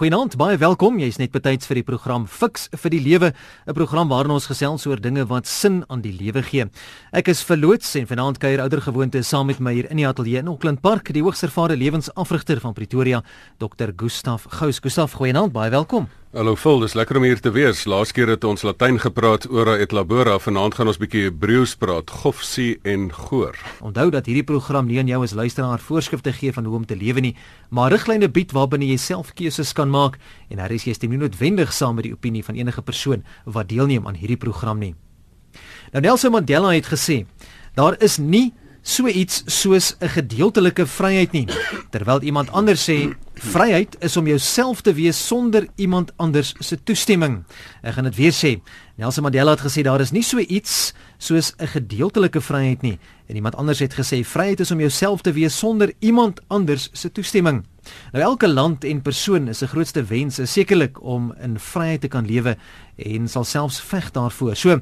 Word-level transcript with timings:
Goeienaand, 0.00 0.38
baie 0.40 0.56
welkom. 0.56 0.94
Jy's 0.96 1.18
net 1.20 1.28
betyds 1.28 1.68
vir 1.68 1.76
die 1.76 1.84
program 1.84 2.22
Fix 2.24 2.70
vir 2.72 2.90
die 2.94 3.02
Lewe, 3.04 3.34
'n 3.68 3.74
program 3.76 4.08
waarin 4.08 4.32
ons 4.32 4.46
gesels 4.48 4.86
oor 4.86 4.96
dinge 4.96 5.26
wat 5.28 5.46
sin 5.46 5.84
aan 5.90 6.00
die 6.00 6.16
lewe 6.16 6.42
gee. 6.42 6.64
Ek 7.12 7.28
is 7.28 7.44
verloots 7.44 7.94
en 7.96 8.06
vanaand 8.06 8.38
kuier 8.38 8.62
ouer 8.62 8.80
gewoonte 8.80 9.22
saam 9.22 9.48
met 9.48 9.60
my 9.60 9.74
hier 9.74 9.90
in 9.90 9.98
die 9.98 10.06
ateljee 10.06 10.38
in 10.38 10.48
Auckland 10.48 10.80
Park, 10.80 11.12
die 11.12 11.20
hoogs 11.20 11.42
ervare 11.42 11.76
lewensafrigter 11.76 12.60
van 12.60 12.72
Pretoria, 12.72 13.22
Dr. 13.58 13.92
Gustaf 13.94 14.46
Gous. 14.48 14.80
Gustaf, 14.80 15.12
goeienaand, 15.12 15.52
baie 15.52 15.70
welkom. 15.70 16.08
Hallo 16.30 16.52
Phil, 16.54 16.78
dis 16.78 16.92
lekker 16.94 17.18
om 17.18 17.24
hier 17.26 17.40
te 17.42 17.50
wees. 17.50 17.80
Laas 17.90 18.12
keer 18.14 18.30
het 18.30 18.44
ons 18.46 18.62
Latyn 18.62 19.00
gepraat 19.02 19.48
ora 19.50 19.72
et 19.82 19.90
labora, 19.90 20.36
vanaand 20.38 20.76
gaan 20.78 20.86
ons 20.86 21.00
bietjie 21.02 21.24
Hebreëus 21.24 21.72
praat, 21.74 22.12
gofsie 22.22 22.76
en 22.86 23.08
goor. 23.10 23.58
Onthou 23.82 24.04
dat 24.14 24.30
hierdie 24.30 24.44
program 24.46 24.86
nie 24.86 25.00
aan 25.02 25.10
jou 25.10 25.18
as 25.26 25.34
luisteraar 25.34 25.82
voorskrifte 25.82 26.30
gee 26.36 26.54
van 26.54 26.68
hoe 26.70 26.76
om 26.78 26.84
te 26.86 26.94
lewe 26.94 27.24
nie, 27.24 27.32
maar 27.74 27.90
riglyne 27.90 28.28
bied 28.30 28.54
waarbinne 28.54 28.86
jy 28.92 29.00
self 29.02 29.32
keuses 29.34 29.74
kan 29.74 29.90
maak 29.90 30.20
en 30.54 30.62
daar 30.62 30.70
is 30.70 30.86
jy 30.86 30.94
stem 30.94 31.10
nie 31.10 31.18
noodwendig 31.18 31.74
saam 31.74 31.98
met 31.98 32.06
die 32.06 32.14
opinie 32.14 32.44
van 32.46 32.62
enige 32.62 32.86
persoon 32.86 33.26
wat 33.42 33.72
deelneem 33.74 34.06
aan 34.06 34.22
hierdie 34.22 34.38
program 34.38 34.78
nie. 34.78 34.94
Nou 35.90 36.06
Nelson 36.06 36.30
Mandela 36.30 36.76
het 36.76 36.92
gesê, 36.94 37.24
daar 37.74 37.98
is 37.98 38.20
nie 38.22 38.52
so 38.82 39.06
iets 39.06 39.42
soos 39.46 39.96
'n 40.00 40.08
gedeeltelike 40.08 40.86
vryheid 40.86 41.32
nie. 41.32 41.46
Terwyl 41.90 42.22
iemand 42.22 42.50
anders 42.50 42.90
sê 42.90 43.14
vryheid 43.34 43.96
is 44.00 44.16
om 44.16 44.26
jouself 44.26 44.80
te 44.80 44.92
wees 44.92 45.26
sonder 45.26 45.66
iemand 45.76 46.12
anders 46.16 46.54
se 46.58 46.82
toestemming. 46.82 47.44
Ek 47.82 47.94
gaan 47.94 48.04
dit 48.04 48.16
weer 48.16 48.32
sê. 48.32 48.60
Nelson 48.96 49.22
Mandela 49.22 49.50
het 49.50 49.60
gesê 49.60 49.82
daar 49.82 50.00
is 50.00 50.10
nie 50.10 50.22
so 50.22 50.38
iets 50.38 50.92
soos 51.18 51.52
'n 51.58 51.66
gedeeltelike 51.66 52.40
vryheid 52.40 52.82
nie. 52.82 52.98
En 53.26 53.34
iemand 53.34 53.56
anders 53.56 53.78
het 53.78 53.94
gesê 53.94 54.24
vryheid 54.24 54.60
is 54.60 54.70
om 54.70 54.80
jouself 54.80 55.20
te 55.20 55.32
wees 55.32 55.58
sonder 55.58 55.92
iemand 55.98 56.40
anders 56.48 56.88
se 56.92 57.12
toestemming. 57.12 57.64
Nou 58.12 58.24
elke 58.24 58.48
land 58.48 58.84
en 58.84 59.02
persoon 59.02 59.48
is 59.48 59.58
se 59.58 59.66
grootste 59.66 60.04
wens 60.04 60.38
is 60.38 60.52
sekerlik 60.52 61.02
om 61.02 61.34
in 61.40 61.58
vryheid 61.58 62.00
te 62.00 62.08
kan 62.08 62.26
lewe 62.26 62.56
en 62.96 63.28
sal 63.28 63.44
selfs 63.44 63.80
veg 63.80 64.10
daarvoor. 64.10 64.56
So 64.56 64.80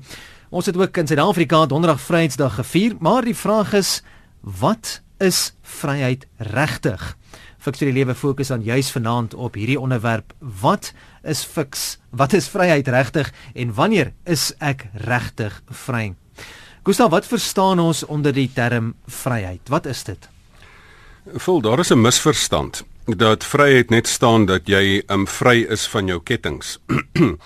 Ons 0.49 0.67
het 0.67 0.77
ook 0.77 0.97
in 0.97 1.07
Suid-Afrika 1.07 1.67
Donderdag 1.67 2.01
Vryheidsdag 2.01 2.55
gevier, 2.55 2.95
maar 3.05 3.25
die 3.25 3.37
vraag 3.37 3.73
is 3.77 4.01
wat 4.41 5.03
is 5.21 5.53
vryheid 5.61 6.25
regtig? 6.41 7.03
Fiks 7.61 7.83
vir 7.83 7.91
die 7.91 7.97
lewe 7.99 8.15
fokus 8.17 8.49
aan 8.55 8.65
juis 8.65 8.89
vanaand 8.95 9.35
op 9.37 9.59
hierdie 9.61 9.77
onderwerp. 9.81 10.33
Wat 10.41 10.95
is 11.23 11.43
fiks? 11.45 11.99
Wat 12.17 12.33
is 12.33 12.49
vryheid 12.49 12.89
regtig 12.89 13.29
en 13.53 13.75
wanneer 13.77 14.15
is 14.25 14.55
ek 14.65 14.87
regtig 15.05 15.61
vry? 15.69 16.15
Gustav, 16.83 17.13
wat 17.13 17.29
verstaan 17.29 17.85
ons 17.85 18.07
onder 18.09 18.33
die 18.33 18.49
term 18.49 18.95
vryheid? 19.05 19.69
Wat 19.69 19.85
is 19.87 20.01
dit? 20.09 20.29
Vol, 21.45 21.61
daar 21.61 21.79
is 21.79 21.93
'n 21.93 22.01
misverstand 22.01 22.85
dat 23.05 23.45
vryheid 23.45 23.91
net 23.91 24.07
staan 24.07 24.47
dat 24.47 24.67
jy 24.67 25.03
um 25.11 25.27
vry 25.27 25.67
is 25.69 25.87
van 25.87 26.07
jou 26.07 26.23
kettinge 26.23 26.79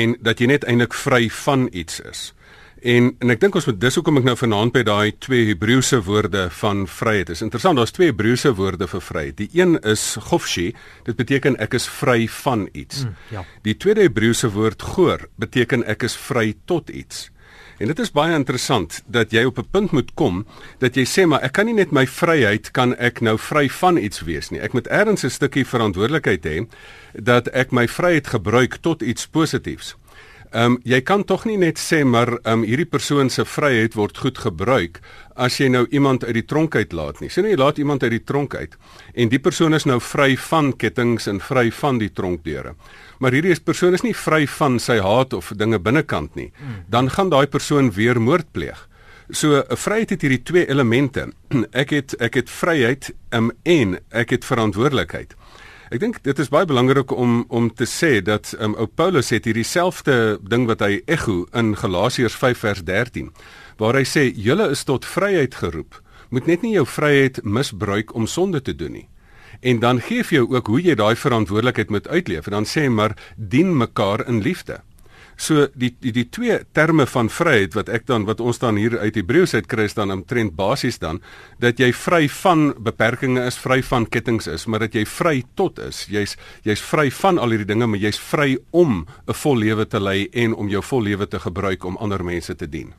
en 0.00 0.16
dat 0.20 0.38
jy 0.38 0.46
net 0.46 0.64
eintlik 0.64 0.94
vry 0.94 1.30
van 1.30 1.68
iets 1.72 2.00
is. 2.00 2.35
En 2.82 3.14
en 3.18 3.30
ek 3.32 3.40
dink 3.40 3.54
ons 3.56 3.66
moet 3.66 3.78
dis 3.80 3.94
hoekom 3.96 4.18
ek 4.20 4.26
nou 4.28 4.34
vanaand 4.36 4.72
by 4.74 4.82
daai 4.84 5.12
twee 5.18 5.46
Hebreëse 5.48 6.02
woorde 6.04 6.48
van 6.58 6.84
vryheid 6.86 7.30
is. 7.32 7.42
Interessant, 7.42 7.78
daar's 7.78 7.94
twee 7.96 8.10
Hebreëse 8.10 8.52
woorde 8.54 8.88
vir 8.90 9.00
vryheid. 9.00 9.36
Die 9.36 9.48
een 9.56 9.78
is 9.80 10.16
gofshi, 10.28 10.74
dit 11.04 11.16
beteken 11.16 11.56
ek 11.56 11.74
is 11.74 11.88
vry 11.88 12.26
van 12.42 12.68
iets. 12.72 13.06
Mm, 13.06 13.16
ja. 13.32 13.46
Die 13.64 13.76
tweede 13.76 14.04
Hebreëse 14.04 14.52
woord 14.52 14.82
goor 14.82 15.28
beteken 15.40 15.86
ek 15.88 16.04
is 16.04 16.16
vry 16.16 16.54
tot 16.66 16.90
iets. 16.90 17.30
En 17.76 17.90
dit 17.90 17.98
is 18.00 18.12
baie 18.12 18.32
interessant 18.32 19.02
dat 19.12 19.32
jy 19.32 19.44
op 19.44 19.58
'n 19.58 19.68
punt 19.70 19.90
moet 19.92 20.14
kom 20.14 20.46
dat 20.78 20.96
jy 20.96 21.04
sê 21.04 21.26
maar 21.26 21.42
ek 21.42 21.52
kan 21.52 21.66
nie 21.66 21.74
net 21.74 21.92
my 21.92 22.06
vryheid 22.06 22.70
kan 22.70 22.96
ek 22.96 23.20
nou 23.20 23.38
vry 23.38 23.68
van 23.68 23.96
iets 23.96 24.20
wees 24.20 24.50
nie. 24.50 24.60
Ek 24.60 24.72
moet 24.72 24.86
eers 24.86 25.24
'n 25.24 25.30
stukkie 25.30 25.64
verantwoordelikheid 25.64 26.44
hê 26.44 26.66
dat 27.12 27.48
ek 27.48 27.72
my 27.72 27.88
vryheid 27.88 28.26
gebruik 28.26 28.76
tot 28.80 29.02
iets 29.02 29.26
positiefs. 29.26 29.96
Ehm 30.56 30.72
um, 30.72 30.76
jy 30.88 31.02
kan 31.04 31.20
tog 31.28 31.42
nie 31.44 31.58
net 31.60 31.76
sê 31.76 31.98
maar 32.08 32.30
ehm 32.38 32.62
um, 32.62 32.62
hierdie 32.64 32.88
persoon 32.88 33.28
se 33.28 33.44
vryheid 33.44 33.96
word 33.98 34.16
goed 34.16 34.38
gebruik 34.40 35.02
as 35.34 35.58
jy 35.60 35.66
nou 35.68 35.82
iemand 35.92 36.24
uit 36.24 36.32
die 36.38 36.46
tronk 36.48 36.78
uitlaat 36.80 37.20
nie. 37.20 37.28
Sien 37.28 37.44
nou 37.44 37.52
jy 37.52 37.58
laat 37.60 37.80
iemand 37.82 38.02
uit 38.06 38.14
die 38.14 38.22
tronk 38.24 38.54
uit 38.54 38.78
en 39.12 39.28
die 39.28 39.42
persoon 39.42 39.76
is 39.76 39.84
nou 39.84 39.98
vry 40.00 40.30
van 40.46 40.72
kettinge 40.72 41.28
en 41.28 41.42
vry 41.44 41.66
van 41.82 42.00
die 42.00 42.08
tronkdeure. 42.08 42.72
Maar 43.20 43.36
hierdie 43.36 43.52
is 43.52 43.60
persoon 43.60 43.98
is 43.98 44.04
nie 44.06 44.14
vry 44.16 44.46
van 44.46 44.80
sy 44.80 44.96
haat 45.04 45.36
of 45.36 45.52
dinge 45.60 45.78
binnekant 45.78 46.34
nie. 46.40 46.48
Dan 46.88 47.10
gaan 47.10 47.28
daai 47.28 47.46
persoon 47.46 47.92
weer 47.92 48.20
moord 48.20 48.48
pleeg. 48.52 48.88
So 49.28 49.60
'n 49.60 49.76
vryheid 49.76 50.10
het 50.10 50.22
hierdie 50.22 50.42
twee 50.42 50.68
elemente. 50.70 51.32
Ek 51.82 51.90
het 51.90 52.14
ek 52.20 52.34
het 52.34 52.50
vryheid 52.50 53.12
um, 53.30 53.50
en 53.64 53.98
ek 54.10 54.30
het 54.30 54.44
verantwoordelikheid. 54.44 55.36
Ek 55.86 56.00
dink 56.02 56.16
dit 56.26 56.38
is 56.42 56.48
baie 56.50 56.66
belangrik 56.66 57.12
om 57.14 57.44
om 57.46 57.68
te 57.70 57.86
sê 57.86 58.18
dat 58.18 58.50
um, 58.58 58.72
ou 58.74 58.88
Paulus 58.90 59.28
het 59.30 59.44
hierdie 59.46 59.66
selfde 59.66 60.34
ding 60.42 60.64
wat 60.66 60.80
hy 60.82 60.96
ego 61.06 61.44
in 61.54 61.76
Galasiërs 61.78 62.34
5 62.34 62.64
vers 62.64 62.82
13 62.88 63.28
waar 63.78 63.94
hy 63.94 64.02
sê 64.02 64.24
julle 64.34 64.66
is 64.74 64.82
tot 64.88 65.06
vryheid 65.06 65.54
geroep. 65.54 66.00
Moet 66.34 66.50
net 66.50 66.64
nie 66.66 66.72
jou 66.74 66.82
vryheid 66.90 67.38
misbruik 67.44 68.10
om 68.18 68.26
sonde 68.26 68.64
te 68.66 68.74
doen 68.74 68.96
nie. 68.98 69.06
En 69.62 69.78
dan 69.78 70.02
gee 70.02 70.24
hy 70.26 70.40
jou 70.40 70.48
ook 70.56 70.72
hoe 70.72 70.82
jy 70.82 70.96
daai 70.98 71.14
verantwoordelikheid 71.14 71.94
moet 71.94 72.08
uitleef. 72.08 72.50
En 72.50 72.58
dan 72.58 72.66
sê 72.66 72.88
hy 72.88 72.90
maar 72.90 73.14
dien 73.36 73.70
mekaar 73.76 74.26
in 74.26 74.42
liefde 74.42 74.80
So 75.36 75.66
die 75.76 75.92
die 76.00 76.12
die 76.16 76.24
twee 76.32 76.58
terme 76.72 77.04
van 77.06 77.28
vryheid 77.28 77.74
wat 77.76 77.90
ek 77.92 78.06
dan 78.08 78.24
wat 78.24 78.40
ons 78.40 78.58
dan 78.58 78.78
hier 78.80 78.96
uit 78.98 79.18
Hebreëus 79.18 79.52
uit 79.54 79.68
kry 79.68 79.84
staan 79.92 80.14
omtrent 80.14 80.54
basies 80.56 80.96
dan 80.98 81.20
dat 81.60 81.80
jy 81.80 81.90
vry 81.92 82.24
van 82.40 82.70
beperkings 82.80 83.42
is, 83.44 83.58
vry 83.60 83.82
van 83.84 84.08
kettinge 84.08 84.48
is, 84.52 84.64
maar 84.66 84.86
dat 84.86 84.96
jy 84.96 85.04
vry 85.04 85.42
tot 85.54 85.78
is. 85.78 86.06
Jy's 86.08 86.36
jy's 86.64 86.80
vry 86.80 87.10
van 87.10 87.38
al 87.38 87.52
hierdie 87.52 87.68
dinge, 87.68 87.86
maar 87.86 88.00
jy's 88.00 88.18
vry 88.18 88.56
om 88.72 89.06
'n 89.28 89.34
vol 89.34 89.56
lewe 89.56 89.84
te 89.86 90.00
lei 90.00 90.28
en 90.32 90.54
om 90.54 90.68
jou 90.68 90.82
vol 90.82 91.02
lewe 91.02 91.26
te 91.26 91.38
gebruik 91.38 91.84
om 91.84 91.96
ander 91.96 92.24
mense 92.24 92.54
te 92.54 92.66
dien. 92.66 92.94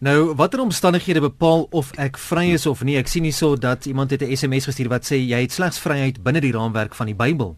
Nou, 0.00 0.34
watter 0.34 0.60
omstandighede 0.60 1.20
bepaal 1.20 1.66
of 1.70 1.92
ek 1.96 2.18
vry 2.18 2.52
is 2.52 2.66
of 2.66 2.82
nie? 2.82 2.98
Ek 2.98 3.08
sien 3.08 3.24
hierso 3.24 3.56
dat 3.56 3.86
iemand 3.86 4.10
het 4.10 4.22
'n 4.22 4.36
SMS 4.36 4.64
gestuur 4.64 4.88
wat 4.88 5.04
sê 5.04 5.16
jy 5.16 5.40
het 5.40 5.52
slegs 5.52 5.78
vryheid 5.78 6.22
binne 6.22 6.40
die 6.40 6.52
raamwerk 6.52 6.94
van 6.94 7.06
die 7.06 7.14
Bybel. 7.14 7.56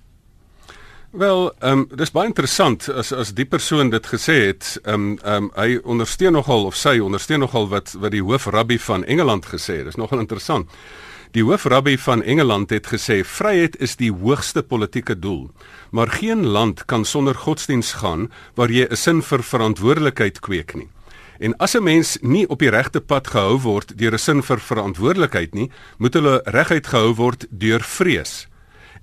Wel, 1.17 1.53
ehm 1.59 1.79
um, 1.79 1.87
dis 1.97 2.11
baie 2.13 2.29
interessant 2.29 2.91
as 2.93 3.09
as 3.13 3.31
die 3.33 3.47
persoon 3.49 3.89
dit 3.89 4.07
gesê 4.07 4.35
het, 4.51 4.67
ehm 4.85 4.95
um, 4.95 5.19
ehm 5.23 5.45
um, 5.45 5.51
hy 5.57 5.79
ondersteun 5.81 6.35
nogal 6.37 6.67
of 6.69 6.77
sy 6.77 6.99
ondersteun 7.01 7.41
nogal 7.41 7.69
wat 7.71 7.95
wat 7.97 8.13
die 8.13 8.21
hoofrabbi 8.21 8.77
van 8.79 9.05
Engeland 9.05 9.47
gesê 9.49 9.79
het. 9.79 9.87
Dis 9.89 9.97
nogal 9.97 10.21
interessant. 10.21 10.69
Die 11.33 11.45
hoofrabbi 11.45 11.97
van 11.99 12.23
Engeland 12.23 12.71
het 12.71 12.91
gesê 12.93 13.23
vryheid 13.25 13.79
is 13.81 13.97
die 13.97 14.11
hoogste 14.13 14.63
politieke 14.63 15.17
doel, 15.19 15.51
maar 15.91 16.13
geen 16.13 16.45
land 16.47 16.85
kan 16.85 17.05
sonder 17.05 17.35
godsdiens 17.35 17.93
gaan 18.03 18.29
waar 18.55 18.71
jy 18.71 18.85
'n 18.91 18.97
sin 18.97 19.23
vir 19.23 19.43
verantwoordelikheid 19.43 20.41
kweek 20.41 20.75
nie. 20.75 20.89
En 21.39 21.57
as 21.57 21.75
'n 21.75 21.83
mens 21.83 22.19
nie 22.21 22.47
op 22.49 22.59
die 22.59 22.71
regte 22.71 23.01
pad 23.01 23.27
gehou 23.27 23.59
word 23.59 23.97
deur 23.99 24.13
'n 24.13 24.19
sin 24.19 24.43
vir 24.43 24.61
verantwoordelikheid 24.61 25.55
nie, 25.55 25.71
moet 25.99 26.15
hulle 26.15 26.43
reguit 26.45 26.87
gehou 26.87 27.15
word 27.15 27.47
deur 27.51 27.81
vrees. 27.81 28.49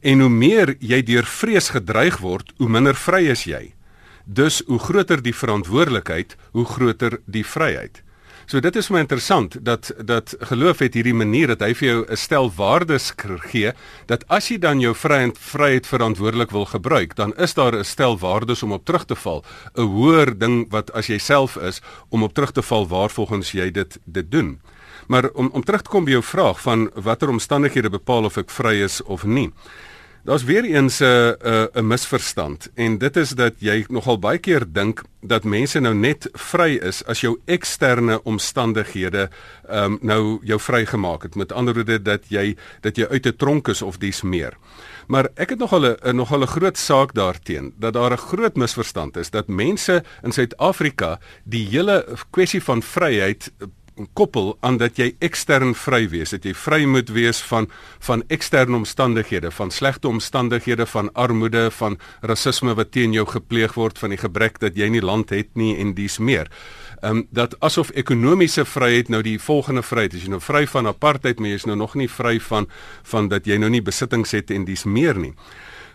En 0.04 0.20
hoe 0.20 0.30
meer 0.30 0.76
jy 0.84 1.00
deur 1.08 1.24
vrees 1.24 1.70
gedreig 1.72 2.18
word, 2.20 2.50
hoe 2.60 2.68
minder 2.68 2.96
vry 2.96 3.22
is 3.32 3.46
jy. 3.48 3.72
Dus 4.26 4.62
hoe 4.68 4.80
groter 4.80 5.22
die 5.24 5.36
verantwoordelikheid, 5.36 6.36
hoe 6.52 6.66
groter 6.68 7.22
die 7.26 7.46
vryheid. 7.48 8.02
So 8.46 8.60
dit 8.60 8.76
is 8.76 8.90
my 8.92 9.00
interessant 9.00 9.56
dat 9.64 9.94
dat 10.04 10.34
geloof 10.50 10.82
het 10.84 10.98
hierdie 11.00 11.16
manier 11.16 11.54
dat 11.54 11.62
hy 11.64 11.72
vir 11.74 11.88
jou 11.88 12.06
'n 12.10 12.18
stel 12.18 12.52
waardes 12.52 13.14
gee 13.16 13.72
dat 14.08 14.28
as 14.28 14.50
jy 14.50 14.58
dan 14.58 14.80
jou 14.80 14.94
vryheid 14.94 15.38
vryheid 15.40 15.88
verantwoordelik 15.88 16.52
wil 16.52 16.66
gebruik, 16.66 17.16
dan 17.16 17.34
is 17.38 17.54
daar 17.54 17.76
'n 17.76 17.84
stel 17.84 18.18
waardes 18.20 18.64
om 18.64 18.72
op 18.72 18.86
terug 18.86 19.06
te 19.06 19.16
val, 19.16 19.46
'n 19.76 19.82
hoër 19.82 20.38
ding 20.38 20.70
wat 20.70 20.92
as 20.92 21.08
jy 21.08 21.18
self 21.18 21.56
is 21.56 21.82
om 22.10 22.24
op 22.24 22.34
terug 22.34 22.52
te 22.52 22.62
val 22.62 22.88
waarvolgens 22.88 23.52
jy 23.52 23.72
dit 23.72 23.98
dit 24.06 24.32
doen. 24.32 24.60
Maar 25.08 25.30
om 25.34 25.50
om 25.54 25.64
terug 25.64 25.82
te 25.82 25.90
kom 25.90 26.06
by 26.06 26.12
jou 26.12 26.24
vraag 26.24 26.62
van 26.62 26.92
watter 26.96 27.30
omstandighede 27.30 27.90
bepaal 27.90 28.26
of 28.26 28.38
ek 28.38 28.50
vry 28.50 28.84
is 28.84 29.02
of 29.04 29.24
nie. 29.24 29.52
Daar's 30.24 30.44
weer 30.44 30.64
eens 30.64 31.00
'n 31.00 31.04
uh, 31.04 31.30
'n 31.30 31.70
uh, 31.74 31.84
misverstand 31.84 32.72
en 32.74 32.98
dit 32.98 33.18
is 33.18 33.30
dat 33.30 33.54
jy 33.58 33.86
nogal 33.88 34.20
baie 34.20 34.38
keer 34.38 34.64
dink 34.72 35.04
dat 35.22 35.44
mense 35.44 35.80
nou 35.80 35.94
net 35.94 36.30
vry 36.32 36.80
is 36.82 37.06
as 37.06 37.22
jou 37.22 37.40
eksterne 37.46 38.24
omstandighede 38.24 39.30
um, 39.70 39.98
nou 40.02 40.40
jou 40.44 40.60
vrygemaak 40.60 41.24
het. 41.24 41.36
Met 41.36 41.52
ander 41.52 41.74
woorde 41.74 42.02
dat 42.02 42.22
jy 42.28 42.56
dat 42.82 42.96
jy 42.96 43.08
uit 43.08 43.26
'n 43.26 43.36
tronk 43.36 43.68
is 43.68 43.82
of 43.82 43.98
dies 43.98 44.22
meer. 44.22 44.54
Maar 45.08 45.28
ek 45.36 45.50
het 45.50 45.60
nogal 45.60 45.86
'n 45.86 46.16
nogal 46.16 46.42
'n 46.42 46.48
groot 46.48 46.78
saak 46.78 47.14
daarteenoor 47.14 47.72
dat 47.78 47.94
daar 47.94 48.12
'n 48.12 48.18
groot 48.18 48.56
misverstand 48.56 49.18
is 49.18 49.30
dat 49.30 49.48
mense 49.48 50.04
in 50.22 50.32
Suid-Afrika 50.32 51.20
die 51.44 51.68
hele 51.68 52.06
kwessie 52.30 52.64
van 52.64 52.82
vryheid 52.82 53.52
koppel 54.14 54.58
aan 54.62 54.78
dat 54.78 54.98
jy 54.98 55.14
ekstern 55.24 55.74
vry 55.78 56.08
wees, 56.10 56.34
dat 56.34 56.46
jy 56.46 56.54
vry 56.58 56.84
moet 56.90 57.10
wees 57.14 57.42
van 57.50 57.68
van 58.04 58.24
eksterne 58.34 58.76
omstandighede, 58.76 59.52
van 59.52 59.72
slegte 59.72 60.08
omstandighede, 60.08 60.86
van 60.86 61.12
armoede, 61.14 61.70
van 61.72 61.98
rasisme 62.22 62.74
wat 62.76 62.92
teen 62.92 63.14
jou 63.14 63.26
gepleeg 63.30 63.76
word, 63.80 64.00
van 64.00 64.10
die 64.10 64.20
gebrek 64.20 64.60
dat 64.60 64.78
jy 64.78 64.90
nie 64.90 65.02
land 65.02 65.30
het 65.30 65.54
nie 65.56 65.76
en 65.80 65.94
dis 65.94 66.18
meer. 66.20 66.52
Ehm 67.02 67.18
um, 67.18 67.28
dat 67.32 67.56
asof 67.60 67.92
ekonomiese 67.94 68.66
vryheid 68.66 69.10
nou 69.10 69.22
die 69.22 69.40
volgende 69.40 69.84
vryheid 69.84 70.14
is, 70.14 70.24
jy 70.24 70.34
nou 70.34 70.42
vry 70.42 70.66
van 70.68 70.88
apartheid, 70.88 71.40
maar 71.40 71.50
jy 71.50 71.62
is 71.62 71.66
nou 71.70 71.78
nog 71.78 71.96
nie 71.96 72.10
vry 72.10 72.40
van 72.40 72.68
van 73.04 73.28
dat 73.28 73.46
jy 73.46 73.58
nou 73.58 73.70
nie 73.70 73.82
besittings 73.82 74.32
het 74.32 74.52
en 74.52 74.66
dis 74.66 74.84
meer 74.84 75.20
nie. 75.20 75.34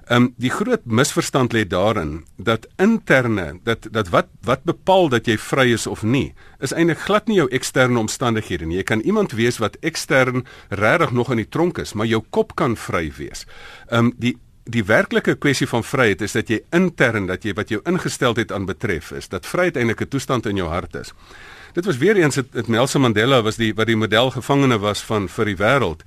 Ehm 0.09 0.23
um, 0.23 0.35
die 0.41 0.51
groot 0.51 0.85
misverstand 0.85 1.53
lê 1.53 1.67
daarin 1.69 2.25
dat 2.37 2.67
interne 2.81 3.61
dat 3.63 3.89
dat 3.93 4.09
wat 4.09 4.29
wat 4.41 4.63
bepaal 4.65 5.09
dat 5.13 5.27
jy 5.29 5.37
vry 5.37 5.67
is 5.73 5.87
of 5.87 6.03
nie, 6.03 6.33
is 6.65 6.73
eintlik 6.73 7.03
glad 7.05 7.29
nie 7.29 7.37
jou 7.37 7.49
eksterne 7.53 7.99
omstandighede 8.01 8.65
nie. 8.65 8.79
Jy 8.81 8.87
kan 8.89 9.05
iemand 9.05 9.37
wees 9.37 9.61
wat 9.61 9.77
ekstern 9.85 10.47
regtig 10.69 11.13
nog 11.13 11.31
in 11.31 11.43
die 11.43 11.49
tronk 11.49 11.79
is, 11.79 11.93
maar 11.93 12.09
jou 12.09 12.23
kop 12.31 12.57
kan 12.57 12.77
vry 12.77 13.13
wees. 13.19 13.45
Ehm 13.91 14.09
um, 14.09 14.13
die 14.17 14.39
die 14.69 14.85
werklike 14.85 15.35
kwessie 15.41 15.69
van 15.69 15.85
vryheid 15.85 16.21
is 16.25 16.33
dat 16.37 16.49
jy 16.53 16.59
intern 16.77 17.27
dat 17.29 17.45
jy 17.45 17.55
wat 17.57 17.71
jou 17.73 17.81
ingesteldheid 17.89 18.53
aan 18.53 18.67
betref 18.69 19.13
is 19.17 19.29
dat 19.29 19.47
vryheid 19.47 19.77
eintlik 19.77 20.03
'n 20.03 20.09
toestand 20.09 20.47
in 20.47 20.57
jou 20.57 20.69
hart 20.69 20.95
is. 20.95 21.13
Dit 21.79 21.87
was 21.87 21.97
weer 21.97 22.17
eens 22.17 22.35
dit 22.35 22.69
Nelson 22.69 23.01
Mandela 23.01 23.43
was 23.43 23.57
die 23.57 23.71
wat 23.75 23.87
die 23.87 23.97
model 23.97 24.33
gevangene 24.35 24.81
was 24.83 24.99
van 25.07 25.29
vir 25.31 25.47
die 25.47 25.55
wêreld. 25.61 26.01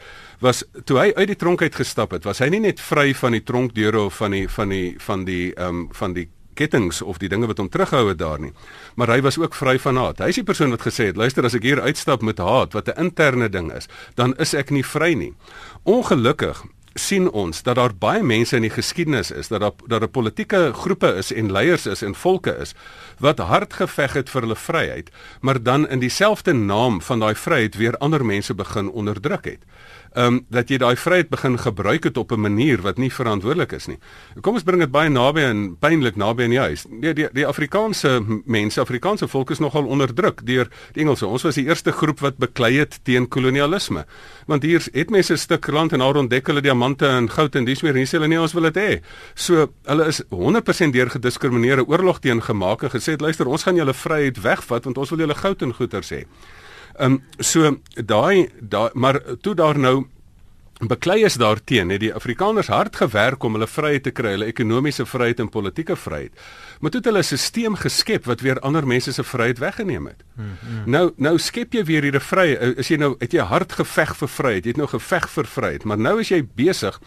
Was 0.44 0.66
toe 0.84 0.98
hy 1.00 1.06
uit 1.16 1.30
die 1.32 1.38
tronk 1.40 1.62
uit 1.64 1.78
gestap 1.80 2.12
het 2.12 2.28
was 2.28 2.42
hy 2.44 2.50
nie 2.52 2.60
net 2.60 2.84
vry 2.84 3.14
van 3.16 3.38
die 3.38 3.44
tronkdeure 3.48 4.02
of 4.10 4.18
van 4.20 4.36
die 4.36 4.50
van 4.52 4.74
die 4.76 4.90
van 5.00 5.24
die 5.30 5.54
ehm 5.54 5.70
um, 5.70 5.86
van 5.96 6.18
die 6.18 6.26
kettings 6.60 7.00
of 7.02 7.22
die 7.24 7.30
dinge 7.32 7.48
wat 7.48 7.64
hom 7.64 7.72
terughou 7.72 8.04
het 8.10 8.20
daar 8.20 8.44
nie 8.44 8.52
maar 9.00 9.14
hy 9.16 9.22
was 9.24 9.40
ook 9.40 9.56
vry 9.56 9.78
van 9.80 9.96
haat. 9.96 10.20
Hy 10.20 10.34
is 10.36 10.42
die 10.42 10.50
persoon 10.52 10.76
wat 10.76 10.84
gesê 10.84 11.08
het 11.14 11.16
luister 11.24 11.48
as 11.48 11.56
ek 11.56 11.64
hier 11.64 11.80
uitstap 11.80 12.20
met 12.22 12.44
haat 12.44 12.76
wat 12.76 12.92
'n 12.92 13.08
interne 13.08 13.48
ding 13.48 13.72
is 13.72 13.88
dan 14.20 14.36
is 14.44 14.54
ek 14.54 14.76
nie 14.76 14.84
vry 14.84 15.14
nie. 15.16 15.34
Ongelukkig 15.88 16.66
sien 16.94 17.30
ons 17.32 17.64
dat 17.64 17.78
daar 17.80 17.94
baie 17.96 18.24
mense 18.24 18.56
in 18.56 18.66
die 18.66 18.74
geskiedenis 18.74 19.32
is 19.32 19.48
dat 19.48 19.62
daar 19.62 19.72
dat 19.88 20.04
'n 20.04 20.12
politieke 20.12 20.74
groepe 20.74 21.16
is 21.16 21.32
en 21.32 21.52
leiers 21.52 21.86
is 21.86 22.02
en 22.02 22.16
volke 22.16 22.58
is 22.60 22.74
wat 23.20 23.40
hard 23.40 23.74
geveg 23.74 24.14
het 24.14 24.30
vir 24.30 24.42
hulle 24.42 24.56
vryheid 24.56 25.10
maar 25.42 25.64
dan 25.64 25.88
in 25.88 26.00
dieselfde 26.00 26.54
naam 26.54 27.02
van 27.02 27.20
daai 27.20 27.36
vryheid 27.36 27.76
weer 27.76 27.98
ander 27.98 28.26
mense 28.26 28.54
begin 28.54 28.90
onderdruk 28.90 29.46
het 29.46 29.66
ehm 30.12 30.26
um, 30.26 30.46
dat 30.52 30.68
jy 30.68 30.76
daai 30.78 30.96
vryheid 31.00 31.30
begin 31.32 31.56
gebruik 31.58 32.04
het 32.04 32.18
op 32.18 32.32
'n 32.32 32.40
manier 32.40 32.82
wat 32.82 32.98
nie 32.98 33.14
verantwoordelik 33.14 33.72
is 33.72 33.88
nie. 33.88 33.98
Kom 34.42 34.54
ons 34.54 34.64
bring 34.64 34.80
dit 34.80 34.92
baie 34.92 35.10
naby 35.10 35.40
en 35.40 35.78
pynlik 35.80 36.16
naby 36.16 36.44
in 36.44 36.50
die 36.50 36.60
huis. 36.60 36.86
Die 37.02 37.14
die, 37.14 37.28
die 37.32 37.48
Afrikaanse 37.48 38.42
mense, 38.46 38.82
Afrikaanse 38.82 39.28
volk 39.28 39.52
is 39.52 39.60
nogal 39.60 39.86
onderdruk 39.86 40.46
deur 40.46 40.68
die 40.94 41.02
Engelse. 41.02 41.28
Ons 41.28 41.44
was 41.44 41.56
die 41.56 41.66
eerste 41.66 41.92
groep 41.92 42.20
wat 42.20 42.38
beklei 42.38 42.78
het 42.78 43.00
teen 43.04 43.28
kolonialisme. 43.28 44.06
Want 44.48 44.64
hier 44.64 44.88
het 44.92 45.10
mense 45.10 45.34
'n 45.34 45.38
stuk 45.38 45.68
land 45.68 45.94
en 45.94 46.00
daar 46.00 46.16
ontdek 46.16 46.48
hulle 46.48 46.62
diamante 46.62 47.08
en 47.08 47.30
goud 47.30 47.56
en 47.56 47.66
dis 47.66 47.82
meer 47.82 47.94
nie 47.94 48.06
hulle 48.06 48.28
nie 48.28 48.42
ons 48.42 48.54
wil 48.54 48.64
dit 48.72 48.78
hê. 48.78 49.02
So 49.34 49.70
hulle 49.86 50.08
is 50.08 50.24
100% 50.30 50.92
deur 50.94 51.10
gediskrimineerde 51.10 51.88
oorlog 51.88 52.20
teen 52.20 52.42
gemaak 52.42 52.84
en 52.84 52.90
gesê 52.90 53.11
luister 53.20 53.48
ons 53.48 53.64
gaan 53.64 53.76
julle 53.76 53.94
vryheid 53.94 54.42
wegvat 54.42 54.84
want 54.84 54.98
ons 54.98 55.10
wil 55.10 55.20
julle 55.20 55.36
goud 55.36 55.62
en 55.62 55.74
goeder 55.74 56.04
sê. 56.04 56.26
Ehm 57.00 57.14
um, 57.14 57.22
so 57.40 57.78
daai 57.96 58.50
daai 58.60 58.92
maar 58.94 59.22
toe 59.42 59.56
daar 59.56 59.80
nou 59.80 60.08
beklei 60.88 61.24
is 61.24 61.38
daarteen 61.38 61.90
het 61.90 62.02
die 62.02 62.14
Afrikaners 62.14 62.68
hard 62.68 62.96
gewerk 62.96 63.44
om 63.44 63.54
hulle 63.54 63.68
vryheid 63.68 64.04
te 64.04 64.12
kry, 64.12 64.32
hulle 64.36 64.50
ekonomiese 64.50 65.06
vryheid 65.06 65.40
en 65.40 65.50
politieke 65.50 65.96
vryheid. 65.96 66.32
Maar 66.80 66.92
toe 66.92 67.00
het 67.00 67.10
hulle 67.10 67.20
'n 67.22 67.38
stelsel 67.38 67.76
geskep 67.76 68.26
wat 68.26 68.42
weer 68.42 68.60
ander 68.60 68.88
mense 68.88 69.14
se 69.14 69.24
vryheid 69.24 69.60
weggeneem 69.60 70.08
het. 70.08 70.24
Hmm. 70.36 70.84
Nou 70.86 71.12
nou 71.18 71.38
skep 71.40 71.74
jy 71.76 71.84
weer 71.84 72.06
hierdie 72.08 72.24
vryheid. 72.24 72.78
Is 72.80 72.88
jy 72.88 72.98
nou 73.02 73.16
het 73.20 73.34
jy 73.36 73.44
hard 73.44 73.74
geveg 73.76 74.14
vir 74.16 74.30
vryheid? 74.32 74.66
Jy 74.66 74.72
het 74.72 74.80
nou 74.80 74.88
geveg 74.88 75.28
vir 75.30 75.50
vryheid, 75.56 75.84
maar 75.84 76.00
nou 76.00 76.20
is 76.24 76.32
jy 76.32 76.42
besig 76.56 77.00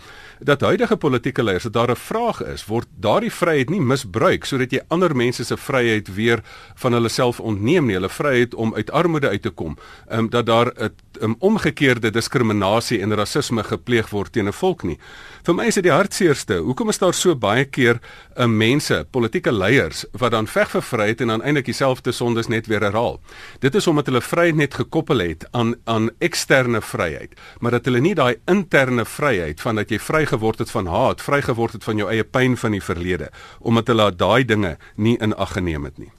dat 0.45 0.61
huidige 0.61 0.97
politieke 1.01 1.43
leiers 1.43 1.65
dat 1.65 1.73
daar 1.73 1.91
'n 1.91 1.97
vraag 1.97 2.43
is, 2.43 2.67
word 2.67 2.89
daardie 3.01 3.33
vryheid 3.33 3.71
nie 3.71 3.81
misbruik 3.81 4.45
sodat 4.45 4.73
jy 4.73 4.81
ander 4.89 5.17
mense 5.17 5.45
se 5.45 5.57
vryheid 5.57 6.15
weer 6.15 6.43
van 6.75 6.93
hulle 6.93 7.09
self 7.09 7.41
ontneem 7.41 7.87
nie, 7.87 7.95
hulle 7.95 8.09
vryheid 8.09 8.55
om 8.55 8.75
uit 8.75 8.91
armoede 8.91 9.29
uit 9.29 9.43
te 9.43 9.51
kom, 9.51 9.79
um, 10.11 10.29
dat 10.31 10.47
daar 10.47 10.73
'n 10.77 10.91
um, 11.21 11.37
omgekeerde 11.39 12.11
diskriminasie 12.11 13.01
en 13.01 13.15
rasisme 13.15 13.65
gepleeg 13.65 14.11
word 14.11 14.33
teen 14.33 14.49
'n 14.49 14.53
volk 14.53 14.83
nie. 14.83 14.99
Vir 15.43 15.55
my 15.55 15.67
is 15.67 15.75
dit 15.75 15.85
die 15.85 15.93
hartseerste. 15.93 16.55
Hoekom 16.55 16.89
is 16.89 16.99
daar 16.99 17.15
so 17.15 17.35
baie 17.37 17.65
keer 17.65 18.01
'n 18.37 18.43
um, 18.43 18.57
mense, 18.57 19.07
politieke 19.11 19.53
leiers 19.53 20.05
wat 20.13 20.31
dan 20.31 20.47
veg 20.47 20.71
vir 20.71 20.83
vryheid 20.83 21.21
en 21.21 21.29
dan 21.29 21.43
eintlik 21.43 21.65
dieselfde 21.65 22.13
sondes 22.13 22.47
net 22.47 22.67
weer 22.67 22.81
herhaal? 22.81 23.21
Dit 23.61 23.75
is 23.75 23.87
omdat 23.87 24.07
hulle 24.07 24.21
vryheid 24.21 24.57
net 24.57 24.75
gekoppel 24.75 25.19
het 25.19 25.47
aan 25.53 25.75
aan 25.85 26.11
eksterne 26.19 26.81
vryheid, 26.81 27.35
maar 27.61 27.71
dat 27.71 27.85
hulle 27.85 28.01
nie 28.01 28.15
daai 28.15 28.37
interne 28.51 29.05
vryheid 29.05 29.61
van 29.61 29.81
dat 29.81 29.91
jy 29.91 29.99
vry 29.99 30.27
geword 30.27 30.59
het 30.59 30.71
van 30.71 30.87
haat, 30.87 31.23
vrygeword 31.23 31.73
het 31.73 31.85
van 31.85 31.97
jou 31.97 32.11
eie 32.11 32.25
pyn 32.25 32.57
van 32.57 32.77
die 32.77 32.83
verlede, 32.83 33.31
omdat 33.61 33.87
hulle 33.93 34.11
daai 34.17 34.45
dinge 34.45 34.77
nie 34.97 35.17
in 35.21 35.35
ag 35.35 35.53
geneem 35.53 35.85
het 35.85 35.99
nie. 35.99 36.13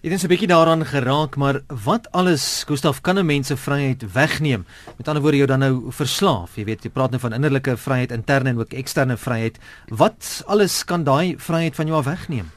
Dit 0.00 0.12
is 0.12 0.22
'n 0.24 0.28
bietjie 0.28 0.48
daaraan 0.48 0.86
geraak, 0.86 1.36
maar 1.36 1.60
wat 1.84 2.08
alles 2.12 2.64
Gustaf 2.66 3.00
kan 3.00 3.18
'n 3.18 3.26
mens 3.26 3.46
se 3.46 3.56
vryheid 3.56 4.12
wegneem? 4.12 4.64
Met 4.96 5.08
ander 5.08 5.22
woorde, 5.22 5.36
jou 5.36 5.48
dan 5.48 5.58
nou 5.58 5.82
verslaaf. 5.88 6.56
Jy 6.56 6.64
weet, 6.64 6.82
jy 6.82 6.90
praat 6.90 7.10
nou 7.10 7.20
van 7.20 7.32
innerlike 7.32 7.76
vryheid, 7.76 8.10
interne 8.10 8.48
en 8.48 8.58
ook 8.58 8.72
eksterne 8.72 9.16
vryheid. 9.16 9.58
Wat 9.88 10.42
alles 10.46 10.84
kan 10.84 11.04
daai 11.04 11.34
vryheid 11.38 11.74
van 11.74 11.86
jou 11.86 11.98
af 11.98 12.04
wegneem? 12.04 12.50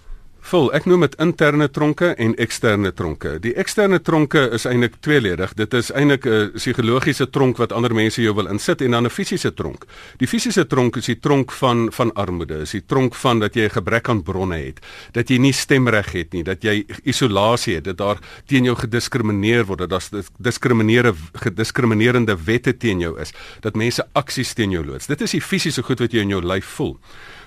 Vul, 0.43 0.65
ek 0.75 0.83
noem 0.91 1.05
dit 1.05 1.13
interne 1.23 1.69
tronke 1.71 2.09
en 2.19 2.33
eksterne 2.43 2.89
tronke. 2.91 3.37
Die 3.39 3.53
eksterne 3.55 4.01
tronke 4.03 4.41
is 4.51 4.65
eintlik 4.67 4.97
tweeledig. 5.05 5.53
Dit 5.55 5.73
is 5.73 5.87
eintlik 5.95 6.25
'n 6.27 6.51
psigologiese 6.57 7.29
tronk 7.29 7.57
wat 7.57 7.71
ander 7.71 7.93
mense 7.95 8.21
jou 8.21 8.33
wil 8.35 8.47
insit 8.51 8.81
en 8.81 8.91
dan 8.91 9.05
'n 9.05 9.09
fisiese 9.09 9.53
tronk. 9.53 9.85
Die 10.17 10.27
fisiese 10.27 10.67
tronk 10.67 10.97
is 10.97 11.05
die 11.05 11.19
tronk 11.19 11.51
van 11.51 11.91
van 11.91 12.11
armoede. 12.13 12.61
Is 12.61 12.71
die 12.71 12.83
tronk 12.85 13.15
van 13.15 13.39
dat 13.39 13.55
jy 13.55 13.63
'n 13.63 13.69
gebrek 13.69 14.09
aan 14.09 14.23
bronne 14.23 14.57
het, 14.57 14.79
dat 15.13 15.29
jy 15.29 15.37
nie 15.37 15.53
stemreg 15.53 16.11
het 16.11 16.33
nie, 16.33 16.43
dat 16.43 16.61
jy 16.61 16.85
isolasie 17.03 17.75
het, 17.75 17.83
dat 17.83 17.97
daar 17.97 18.17
teen 18.45 18.65
jou 18.65 18.75
gediskrimineer 18.75 19.65
word, 19.65 19.79
dat 19.79 19.89
daar 19.89 20.23
diskriminerende 20.39 21.17
gediskriminerende 21.33 22.37
wette 22.45 22.77
teen 22.77 22.99
jou 22.99 23.19
is, 23.19 23.31
dat 23.61 23.75
mense 23.75 24.05
aksies 24.13 24.53
teen 24.53 24.71
jou 24.71 24.85
loods. 24.85 25.07
Dit 25.07 25.21
is 25.21 25.31
die 25.31 25.41
fisiese 25.41 25.83
goed 25.83 25.99
wat 25.99 26.11
jy 26.11 26.19
in 26.19 26.29
jou 26.29 26.41
lyf 26.41 26.65
voel. 26.65 26.99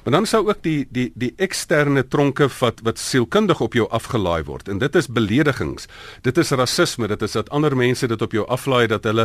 Maar 0.06 0.14
dan 0.14 0.26
sou 0.26 0.48
ook 0.48 0.60
die 0.62 0.86
die 0.90 1.10
die 1.18 1.32
eksterne 1.42 2.04
tronke 2.08 2.46
wat 2.60 2.78
wat 2.86 2.98
sielkundig 2.98 3.60
op 3.60 3.72
jou 3.74 3.88
afgelaai 3.90 4.44
word. 4.46 4.68
En 4.68 4.78
dit 4.78 4.94
is 4.94 5.08
beledigings. 5.10 5.88
Dit 6.22 6.36
is 6.38 6.50
rasisme. 6.50 7.08
Dit 7.10 7.22
is 7.22 7.32
dat 7.34 7.50
ander 7.50 7.74
mense 7.76 8.06
dit 8.06 8.22
op 8.22 8.32
jou 8.32 8.44
aflaai 8.46 8.86
dat 8.86 9.04
hulle 9.04 9.24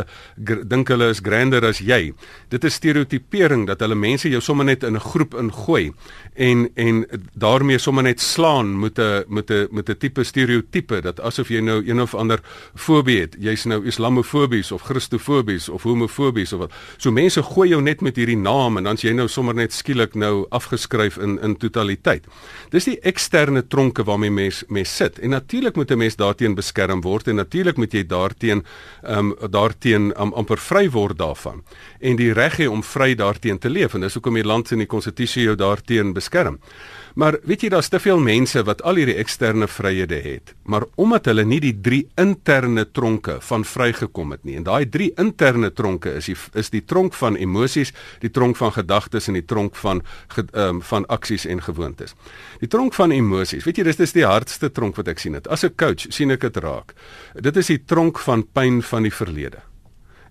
dink 0.66 0.90
hulle 0.90 1.06
is 1.14 1.20
grander 1.22 1.62
as 1.68 1.78
jy. 1.78 2.10
Dit 2.50 2.66
is 2.66 2.74
stereotipering 2.74 3.68
dat 3.70 3.80
hulle 3.80 3.94
mense 3.94 4.26
jou 4.28 4.40
sommer 4.42 4.66
net 4.66 4.82
in 4.82 4.96
'n 4.96 5.00
groep 5.00 5.34
ingooi 5.34 5.92
en 6.34 6.68
en 6.74 7.06
daarmee 7.34 7.78
sommer 7.78 8.02
net 8.02 8.20
slaan 8.20 8.80
met 8.80 8.98
'n 8.98 9.24
met 9.28 9.50
'n 9.50 9.68
met 9.70 9.88
'n 9.88 9.96
tipe 9.98 10.24
stereotipe 10.24 11.00
dat 11.00 11.20
asof 11.20 11.48
jy 11.48 11.60
nou 11.60 11.88
een 11.88 12.00
of 12.00 12.14
ander 12.14 12.40
fobie 12.74 13.20
het. 13.20 13.36
Jy's 13.38 13.64
nou 13.64 13.86
islamofobies 13.86 14.72
of 14.72 14.82
christofobies 14.82 15.68
of 15.68 15.82
homofobies 15.82 16.52
of 16.52 16.58
wat. 16.58 16.72
So 16.96 17.10
mense 17.10 17.42
gooi 17.42 17.68
jou 17.68 17.82
net 17.82 18.00
met 18.00 18.16
hierdie 18.16 18.36
naam 18.36 18.76
en 18.76 18.84
dan's 18.84 19.02
jy 19.02 19.12
nou 19.12 19.28
sommer 19.28 19.54
net 19.54 19.72
skielik 19.72 20.14
nou 20.14 20.46
af 20.50 20.71
afgeskryf 20.72 21.18
in 21.18 21.38
in 21.40 21.56
totaliteit. 21.56 22.26
Dis 22.70 22.84
die 22.84 22.98
eksterne 23.00 23.66
tronke 23.66 24.04
waarmee 24.04 24.30
mens 24.30 24.64
mens 24.68 24.96
sit. 24.96 25.18
En 25.18 25.30
natuurlik 25.30 25.76
moet 25.76 25.90
'n 25.90 25.98
mens 25.98 26.16
daarteen 26.16 26.54
beskerm 26.54 27.00
word 27.00 27.28
en 27.28 27.34
natuurlik 27.36 27.76
moet 27.76 27.92
jy 27.92 28.06
daarteen 28.06 28.64
ehm 29.02 29.18
um, 29.18 29.50
daarteen 29.50 30.12
um, 30.20 30.32
amper 30.32 30.58
vry 30.58 30.90
word 30.90 31.18
daarvan 31.18 31.62
en 32.00 32.16
die 32.16 32.32
reg 32.32 32.58
hê 32.58 32.66
om 32.66 32.82
vry 32.82 33.14
daarteen 33.14 33.58
te 33.58 33.70
leef 33.70 33.94
en 33.94 34.00
dis 34.00 34.14
hoekom 34.14 34.34
die 34.34 34.44
land 34.44 34.70
in 34.70 34.78
die 34.78 34.86
konstitusie 34.86 35.42
jou 35.42 35.56
daarteen 35.56 36.12
beskerm. 36.12 36.58
Maar 37.14 37.36
weet 37.44 37.66
jy 37.66 37.68
daar's 37.72 37.90
te 37.92 38.00
veel 38.00 38.20
mense 38.22 38.62
wat 38.64 38.82
al 38.88 38.96
hierdie 39.00 39.18
eksterne 39.20 39.66
vryhede 39.68 40.16
het, 40.24 40.54
maar 40.64 40.86
omdat 41.00 41.28
hulle 41.28 41.44
nie 41.44 41.60
die 41.60 41.74
drie 41.84 42.06
interne 42.20 42.86
tronke 42.88 43.36
van 43.44 43.66
vrygekom 43.68 44.32
het 44.32 44.44
nie. 44.48 44.56
En 44.56 44.64
daai 44.64 44.88
drie 44.88 45.10
interne 45.20 45.72
tronke 45.72 46.14
is 46.16 46.30
die 46.30 46.36
is 46.58 46.72
die 46.72 46.84
tronk 46.84 47.14
van 47.18 47.36
emosies, 47.36 47.92
die 48.24 48.30
tronk 48.30 48.56
van 48.56 48.72
gedagtes 48.72 49.28
en 49.28 49.36
die 49.36 49.44
tronk 49.44 49.76
van 49.76 50.02
ehm 50.36 50.78
um, 50.78 50.80
van 50.82 51.06
aksies 51.12 51.44
en 51.46 51.60
gewoontes. 51.62 52.14
Die 52.60 52.68
tronk 52.68 52.94
van 52.94 53.12
emosies, 53.12 53.64
weet 53.64 53.76
jy 53.76 53.84
dis 53.84 54.00
dis 54.00 54.16
die 54.16 54.26
hardste 54.26 54.72
tronk 54.72 54.96
wat 54.96 55.08
ek 55.08 55.20
sien 55.20 55.36
dit. 55.36 55.48
As 55.48 55.64
'n 55.64 55.74
coach 55.76 56.06
sien 56.08 56.30
ek 56.30 56.40
dit 56.40 56.56
raak. 56.56 56.94
Dit 57.34 57.56
is 57.56 57.66
die 57.66 57.84
tronk 57.84 58.18
van 58.18 58.46
pyn 58.52 58.82
van 58.82 59.02
die 59.02 59.12
verlede. 59.12 59.60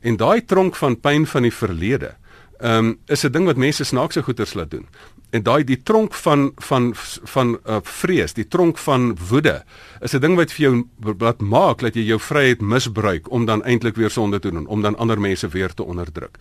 En 0.01 0.17
daai 0.17 0.41
tronk 0.45 0.75
van 0.75 1.00
pyn 1.00 1.25
van 1.27 1.43
die 1.43 1.53
verlede 1.53 2.15
ehm 2.61 2.85
um, 2.85 3.00
is 3.07 3.23
'n 3.25 3.31
ding 3.31 3.45
wat 3.45 3.57
mense 3.57 3.83
snaakse 3.83 4.21
goeters 4.21 4.53
laat 4.53 4.71
doen. 4.71 4.88
En 5.31 5.43
daai 5.43 5.63
die 5.63 5.79
tronk 5.83 6.13
van 6.13 6.51
van 6.55 6.91
van 7.33 7.53
uh, 7.63 7.77
vrees, 7.83 8.33
die 8.35 8.47
tronk 8.47 8.77
van 8.77 9.17
woede 9.29 9.63
is 10.01 10.13
'n 10.13 10.19
ding 10.19 10.35
wat 10.35 10.51
vir 10.51 10.63
jou 10.65 10.83
wat 11.00 11.41
maak 11.41 11.79
dat 11.79 11.95
jy 11.95 12.03
jou 12.03 12.19
vryheid 12.19 12.61
misbruik 12.61 13.31
om 13.31 13.45
dan 13.45 13.63
eintlik 13.63 13.95
weer 13.95 14.09
sonde 14.09 14.39
te 14.39 14.51
doen, 14.51 14.67
om 14.67 14.81
dan 14.81 14.97
ander 14.97 15.19
mense 15.19 15.47
weer 15.47 15.73
te 15.73 15.83
onderdruk. 15.83 16.38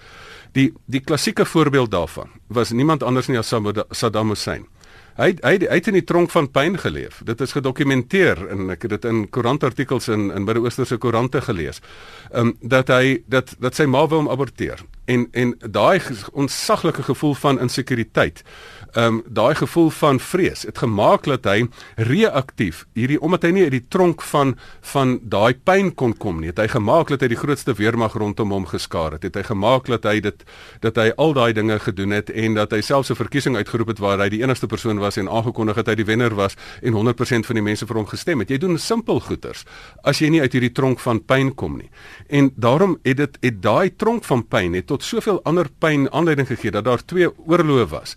Die 0.53 0.73
die 0.87 1.01
klassieke 1.01 1.45
voorbeeld 1.45 1.91
daarvan 1.91 2.29
was 2.47 2.71
niemand 2.71 3.03
anders 3.03 3.27
nie 3.27 3.39
as 3.39 3.55
Saddam 3.91 4.29
Hussein. 4.29 4.67
Hy 5.21 5.35
hy 5.43 5.57
hy 5.67 5.77
het 5.77 5.89
in 5.91 5.99
die 5.99 6.07
tronk 6.07 6.31
van 6.33 6.49
pyn 6.49 6.79
geleef. 6.81 7.21
Dit 7.27 7.41
is 7.45 7.53
gedokumenteer 7.53 8.41
en 8.55 8.71
ek 8.73 8.87
het 8.87 8.95
dit 8.95 9.09
in 9.11 9.25
koerantartikels 9.29 10.09
in 10.09 10.31
in 10.31 10.47
Midde-Oosterse 10.47 10.97
koerante 11.03 11.43
gelees. 11.45 11.83
Ehm 12.31 12.53
um, 12.53 12.55
dat 12.61 12.89
hy 12.89 13.23
dat 13.27 13.55
dat 13.61 13.77
sy 13.77 13.85
ma 13.85 14.07
wou 14.07 14.23
hom 14.23 14.31
aborteer. 14.31 14.81
En 15.05 15.27
en 15.33 15.55
daai 15.61 16.01
onsaglike 16.33 17.03
gevoel 17.03 17.35
van 17.35 17.61
insekuriteit 17.61 18.45
um, 18.97 19.23
daai 19.27 19.55
gevoel 19.55 19.91
van 19.91 20.21
vrees. 20.21 20.61
Dit 20.61 20.79
gemaak 20.79 21.25
dat 21.25 21.45
hy 21.45 21.67
reaktief 21.97 22.87
hierdie 22.95 23.21
omdat 23.21 23.43
hy 23.47 23.51
nie 23.55 23.65
uit 23.69 23.75
die 23.77 23.87
tronk 23.89 24.23
van 24.23 24.57
van 24.93 25.19
daai 25.23 25.55
pyn 25.55 25.93
kon 25.95 26.15
kom 26.17 26.41
nie. 26.41 26.51
Het 26.51 26.59
hy 26.65 26.69
gemaak 26.75 27.13
dat 27.13 27.25
hy 27.25 27.31
die 27.33 27.39
grootste 27.39 27.75
weermag 27.79 28.17
rondom 28.19 28.55
hom 28.55 28.67
geskaar 28.67 29.17
het. 29.17 29.27
Het 29.29 29.41
hy 29.41 29.45
gemaak 29.51 29.91
dat 29.91 30.09
hy 30.09 30.21
dit 30.21 30.45
dat 30.81 30.97
hy 30.97 31.11
al 31.17 31.35
daai 31.37 31.53
dinge 31.57 31.79
gedoen 31.79 32.17
het 32.17 32.31
en 32.31 32.55
dat 32.59 32.73
hy 32.73 32.81
selfs 32.81 33.11
'n 33.11 33.19
verkiesing 33.21 33.57
uitgeroep 33.57 33.89
het 33.95 33.99
waar 33.99 34.19
hy 34.19 34.29
die 34.29 34.43
enigste 34.43 34.67
persoon 34.67 34.99
was 34.99 35.17
en 35.17 35.29
aangekondig 35.29 35.77
het 35.77 35.87
hy 35.87 35.95
die 35.95 36.05
wenner 36.05 36.35
was 36.35 36.57
en 36.83 36.93
100% 36.93 37.47
van 37.47 37.55
die 37.55 37.63
mense 37.63 37.87
vir 37.87 37.97
hom 37.97 38.07
gestem 38.07 38.39
het. 38.39 38.51
Jy 38.51 38.59
doen 38.59 38.79
simpel 38.79 39.21
goeters 39.21 39.65
as 40.03 40.19
jy 40.19 40.29
nie 40.29 40.41
uit 40.41 40.53
hierdie 40.53 40.73
tronk 40.73 41.01
van 41.01 41.25
pyn 41.25 41.55
kom 41.55 41.77
nie. 41.77 41.91
En 42.29 42.53
daarom 42.57 42.99
het 43.03 43.17
dit 43.17 43.39
het 43.41 43.63
daai 43.63 43.91
tronk 43.97 44.25
van 44.25 44.47
pyn 44.49 44.75
het 44.75 44.87
tot 44.87 45.03
soveel 45.03 45.41
ander 45.45 45.69
pyn 45.79 46.09
aanleiding 46.13 46.47
gegee 46.47 46.71
dat 46.71 46.85
daar 46.85 47.05
twee 47.05 47.29
oorloë 47.47 47.87
was. 47.89 48.17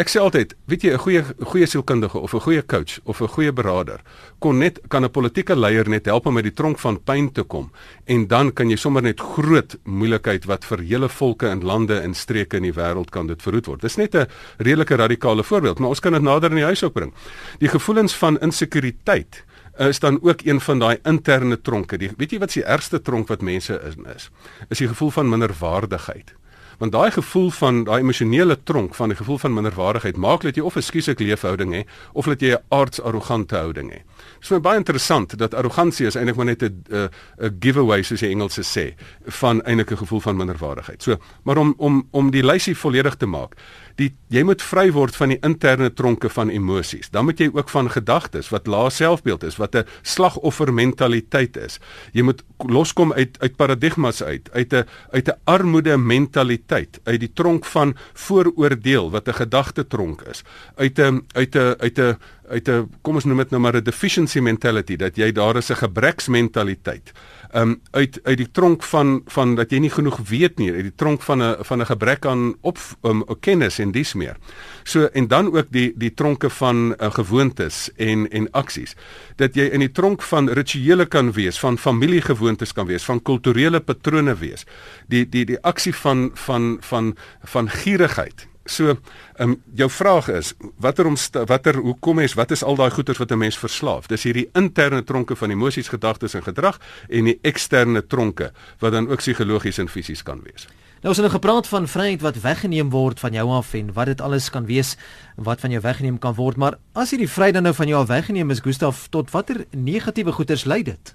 Ek 0.00 0.08
sê 0.08 0.16
altyd, 0.16 0.54
weet 0.64 0.84
jy, 0.86 0.92
'n 0.94 0.98
goeie 0.98 1.22
goeie 1.44 1.66
sielkundige 1.66 2.18
of 2.18 2.32
'n 2.32 2.40
goeie 2.40 2.62
coach 2.62 3.00
of 3.04 3.20
'n 3.20 3.28
goeie 3.28 3.52
beraader 3.52 4.00
kon 4.38 4.58
net 4.58 4.80
kan 4.88 5.04
'n 5.04 5.10
politieke 5.10 5.54
leier 5.54 5.88
net 5.88 6.06
help 6.06 6.26
om 6.26 6.34
met 6.34 6.44
die 6.44 6.54
tronk 6.54 6.78
van 6.78 6.96
pyn 7.04 7.30
te 7.32 7.42
kom 7.42 7.70
en 8.06 8.26
dan 8.26 8.52
kan 8.52 8.70
jy 8.70 8.76
sommer 8.76 9.02
net 9.02 9.20
groot 9.20 9.76
moeilikheid 9.84 10.46
wat 10.46 10.64
vir 10.64 10.78
hele 10.78 11.08
volke 11.08 11.48
en 11.48 11.60
lande 11.62 12.00
en 12.00 12.14
streke 12.14 12.56
in 12.56 12.62
die 12.62 12.72
wêreld 12.72 13.10
kan 13.10 13.26
dit 13.26 13.42
verhoed 13.42 13.66
word. 13.66 13.80
Dis 13.82 13.96
net 13.96 14.14
'n 14.14 14.26
redelike 14.58 14.96
radikale 14.96 15.44
voorbeeld, 15.44 15.78
maar 15.78 15.88
ons 15.88 16.00
kan 16.00 16.12
dit 16.12 16.22
nader 16.22 16.50
in 16.50 16.56
die 16.56 16.64
huis 16.64 16.82
opbring. 16.82 17.12
Die 17.58 17.68
gevoelens 17.68 18.14
van 18.14 18.38
insekuriteit 18.38 19.44
is 19.78 19.98
dan 19.98 20.18
ook 20.22 20.40
een 20.44 20.60
van 20.60 20.78
daai 20.78 20.98
interne 21.04 21.60
tronke. 21.60 21.98
Die 21.98 22.10
weet 22.16 22.30
jy 22.30 22.38
wat 22.38 22.50
se 22.50 22.64
ergste 22.64 23.02
tronk 23.02 23.28
wat 23.28 23.42
mense 23.42 23.80
in 23.96 24.06
is? 24.16 24.30
Is 24.70 24.78
die 24.78 24.88
gevoel 24.88 25.10
van 25.10 25.28
minderwaardigheid 25.28 26.39
want 26.80 26.92
daai 26.92 27.10
gevoel 27.12 27.50
van 27.50 27.82
daai 27.84 28.00
emosionele 28.00 28.56
tronk 28.64 28.94
van 28.96 29.12
die 29.12 29.16
gevoel 29.16 29.38
van 29.38 29.52
minderwaardigheid 29.54 30.16
maak 30.16 30.46
dat 30.46 30.56
jy 30.56 30.62
of 30.64 30.76
'n 30.76 30.82
skiesek 30.82 31.20
leefhouding 31.20 31.74
het 31.74 31.88
of 32.12 32.24
dat 32.24 32.40
jy 32.40 32.54
'n 32.54 32.62
aards 32.68 33.00
arrogante 33.00 33.56
houding 33.56 33.90
het. 33.92 34.02
Dit 34.06 34.40
is 34.40 34.48
vir 34.48 34.56
my 34.56 34.62
baie 34.62 34.76
interessant 34.76 35.38
dat 35.38 35.54
arrogansie 35.54 36.06
is 36.06 36.14
eintlik 36.14 36.36
maar 36.36 36.46
net 36.46 36.62
'n 36.62 36.84
'n 36.88 37.56
giveaway 37.60 38.02
soos 38.02 38.20
die 38.20 38.30
Engelse 38.30 38.62
sê 38.62 38.94
van 39.26 39.62
eintlik 39.62 39.90
'n 39.90 39.96
gevoel 39.96 40.20
van 40.20 40.36
minderwaardigheid. 40.36 41.02
So, 41.02 41.16
maar 41.42 41.56
om 41.56 41.74
om 41.76 42.08
om 42.10 42.30
die 42.30 42.44
lysie 42.44 42.76
volledig 42.76 43.16
te 43.16 43.26
maak, 43.26 43.56
die 44.00 44.10
jy 44.32 44.42
moet 44.46 44.62
vry 44.62 44.86
word 44.94 45.16
van 45.18 45.32
die 45.34 45.38
interne 45.46 45.90
tronke 45.92 46.30
van 46.32 46.50
emosies. 46.52 47.10
Dan 47.12 47.26
moet 47.28 47.40
jy 47.42 47.50
ook 47.52 47.70
van 47.72 47.90
gedagtes 47.92 48.50
wat 48.54 48.70
lae 48.70 48.90
selfbeeld 48.94 49.44
is, 49.44 49.58
wat 49.60 49.74
'n 49.76 49.86
slagoffermentaliteit 50.02 51.56
is. 51.56 51.80
Jy 52.12 52.22
moet 52.22 52.42
loskom 52.58 53.12
uit 53.12 53.36
uit 53.40 53.56
paradigmas 53.56 54.22
uit, 54.22 54.50
uit 54.52 54.72
'n 54.72 54.86
uit 55.12 55.28
'n 55.28 55.38
armoede 55.44 55.96
mentaliteit, 55.96 57.00
uit 57.04 57.20
die 57.20 57.32
tronk 57.32 57.64
van 57.64 57.96
vooroordeel 58.14 59.10
wat 59.10 59.28
'n 59.28 59.34
gedagte 59.34 59.86
tronk 59.86 60.22
is. 60.22 60.42
Uit 60.76 60.98
'n 60.98 61.26
uit 61.34 61.54
'n 61.54 61.74
uit 61.78 61.98
'n 61.98 62.16
uit 62.50 62.68
'n 62.68 62.90
kom 63.02 63.14
ons 63.14 63.24
noem 63.24 63.38
dit 63.38 63.50
nou 63.50 63.60
maar 63.60 63.76
'n 63.76 63.84
deficiency 63.84 64.40
mentality 64.40 64.96
dat 64.96 65.16
jy 65.16 65.32
daar 65.32 65.56
is 65.56 65.70
'n 65.70 65.76
gebreksmentaliteit 65.86 67.12
um, 67.54 67.80
uit 67.90 68.20
uit 68.22 68.36
die 68.36 68.50
tronk 68.50 68.82
van 68.82 69.20
van 69.26 69.54
dat 69.54 69.70
jy 69.70 69.78
nie 69.78 69.90
genoeg 69.90 70.18
weet 70.28 70.58
nie, 70.58 70.70
uit 70.72 70.86
die 70.90 70.94
tronk 70.96 71.22
van 71.22 71.42
'n 71.42 71.64
van 71.64 71.80
'n 71.80 71.86
gebrek 71.86 72.26
aan 72.26 72.54
op 72.60 72.78
um, 73.02 73.24
kennis 73.40 73.78
en 73.78 73.92
dis 73.92 74.14
meer. 74.14 74.36
So 74.82 75.04
en 75.04 75.26
dan 75.28 75.52
ook 75.56 75.66
die 75.70 75.92
die 75.96 76.14
tronke 76.14 76.50
van 76.50 76.94
uh, 76.98 77.10
gewoontes 77.10 77.90
en 77.96 78.28
en 78.30 78.50
aksies. 78.50 78.94
Dat 79.36 79.54
jy 79.54 79.64
in 79.64 79.80
die 79.80 79.92
tronk 79.92 80.22
van 80.22 80.48
rituele 80.48 81.06
kan 81.06 81.32
wees, 81.32 81.58
van 81.58 81.78
familiegewoontes 81.78 82.72
kan 82.72 82.86
wees, 82.86 83.04
van 83.04 83.22
kulturele 83.22 83.80
patrone 83.80 84.34
wees. 84.34 84.64
Die 85.08 85.28
die 85.28 85.44
die 85.44 85.60
aksie 85.60 85.94
van 85.94 86.30
van 86.34 86.76
van 86.80 87.16
van 87.42 87.68
gierigheid 87.68 88.49
So, 88.70 88.88
ehm 88.88 89.50
um, 89.50 89.62
jou 89.74 89.88
vraag 89.90 90.28
is 90.28 90.52
watter 90.78 91.08
watter 91.46 91.76
hoekom 91.76 92.20
is 92.22 92.36
wat 92.38 92.50
is 92.54 92.62
al 92.62 92.76
daai 92.78 92.90
goeters 92.90 93.18
wat 93.18 93.30
'n 93.30 93.38
mens 93.38 93.58
verslaaf? 93.58 94.06
Dis 94.06 94.22
hierdie 94.22 94.48
interne 94.54 95.02
tronke 95.04 95.36
van 95.36 95.50
emosies, 95.50 95.88
gedagtes 95.88 96.34
en 96.34 96.42
gedrag 96.42 96.78
en 97.08 97.24
die 97.24 97.38
eksterne 97.42 98.06
tronke 98.06 98.52
wat 98.78 98.92
dan 98.92 99.08
ook 99.08 99.18
psigologies 99.18 99.78
en 99.78 99.88
fisies 99.88 100.22
kan 100.22 100.40
wees. 100.42 100.68
Nou 101.02 101.08
ons 101.08 101.16
het 101.16 101.26
nou 101.26 101.40
gepraat 101.40 101.66
van 101.66 101.88
vryheid 101.88 102.20
wat 102.20 102.40
weggeneem 102.40 102.90
word 102.90 103.20
van 103.20 103.32
jou 103.32 103.50
af 103.50 103.74
en 103.74 103.92
wat 103.92 104.06
dit 104.06 104.20
alles 104.20 104.50
kan 104.50 104.66
wees 104.66 104.96
wat 105.36 105.60
van 105.60 105.70
jou 105.70 105.82
weggeneem 105.82 106.18
kan 106.18 106.34
word, 106.34 106.56
maar 106.56 106.78
as 106.92 107.10
hierdie 107.10 107.30
vryheid 107.30 107.54
dan 107.54 107.62
nou 107.62 107.74
van 107.74 107.88
jou 107.88 108.00
af 108.00 108.08
weggeneem 108.08 108.50
is, 108.50 108.60
Gustaf, 108.60 109.08
tot 109.08 109.30
watter 109.30 109.64
negatiewe 109.70 110.32
goeters 110.32 110.64
lei 110.64 110.82
dit? 110.82 111.14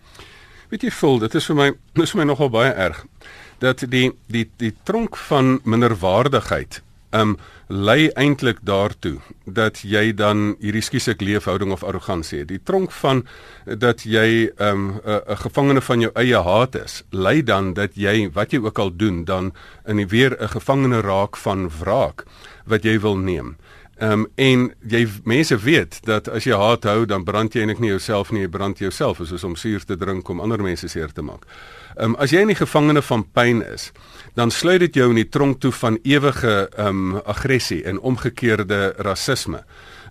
Weet 0.69 0.81
jy, 0.81 0.91
voel, 0.91 1.19
dit 1.19 1.35
is 1.35 1.45
vir 1.45 1.55
my 1.55 1.71
dis 1.93 2.11
vir 2.11 2.19
my 2.19 2.25
nogal 2.25 2.49
baie 2.49 2.71
erg 2.73 3.05
dat 3.59 3.85
die 3.89 4.11
die 4.27 4.49
die 4.57 4.73
tronk 4.83 5.15
van 5.17 5.59
minderwaardigheid 5.63 6.81
um 7.15 7.37
lei 7.67 8.09
eintlik 8.13 8.59
daartoe 8.61 9.15
dat 9.45 9.79
jy 9.81 10.11
dan 10.13 10.55
hierdie 10.61 10.83
skiesek 10.85 11.21
leefhouding 11.21 11.71
of 11.73 11.83
arrogansie 11.83 12.43
het. 12.43 12.49
Die 12.51 12.61
tronk 12.61 12.91
van 13.01 13.23
dat 13.65 14.03
jy 14.05 14.51
um 14.61 15.01
'n 15.05 15.37
gevangene 15.41 15.81
van 15.81 15.99
jou 15.99 16.11
eie 16.13 16.41
haat 16.41 16.75
is, 16.75 17.03
lei 17.09 17.43
dan 17.43 17.73
dat 17.73 17.95
jy 17.95 18.29
wat 18.33 18.51
jy 18.51 18.59
ook 18.59 18.79
al 18.79 18.95
doen 18.95 19.25
dan 19.25 19.53
in 19.87 19.97
die 19.97 20.07
weer 20.07 20.37
'n 20.39 20.49
gevangene 20.49 21.01
raak 21.01 21.37
van 21.37 21.69
wraak 21.79 22.25
wat 22.65 22.83
jy 22.83 22.99
wil 22.99 23.17
neem. 23.17 23.57
Ehm 23.95 24.11
um, 24.11 24.27
en 24.35 24.73
jy 24.91 25.05
mense 25.23 25.55
weet 25.63 26.01
dat 26.03 26.27
as 26.27 26.43
jy 26.43 26.57
haat 26.59 26.83
hou 26.83 27.05
dan 27.07 27.23
brand 27.23 27.53
jy 27.55 27.61
eintlik 27.63 27.79
nie 27.79 27.93
jouself 27.93 28.31
nie, 28.35 28.41
jy 28.43 28.49
brand 28.51 28.81
jouself 28.83 29.21
soos 29.23 29.43
om 29.47 29.55
suur 29.55 29.85
te 29.87 29.95
drink 29.95 30.27
om 30.29 30.41
ander 30.43 30.59
mense 30.59 30.89
seer 30.91 31.13
te 31.15 31.23
maak. 31.23 31.45
Ehm 31.95 32.11
um, 32.11 32.15
as 32.19 32.33
jy 32.35 32.41
in 32.43 32.51
die 32.51 32.59
gevangene 32.59 33.01
van 33.01 33.23
pyn 33.23 33.63
is, 33.63 33.93
dan 34.35 34.51
sluit 34.51 34.81
dit 34.83 34.99
jou 34.99 35.07
in 35.13 35.21
die 35.21 35.29
tronk 35.29 35.61
toe 35.63 35.71
van 35.71 35.99
ewige 36.03 36.67
ehm 36.75 37.15
um, 37.15 37.21
aggressie 37.23 37.83
en 37.87 37.99
omgekeerde 37.99 38.93
rasisme. 38.97 39.63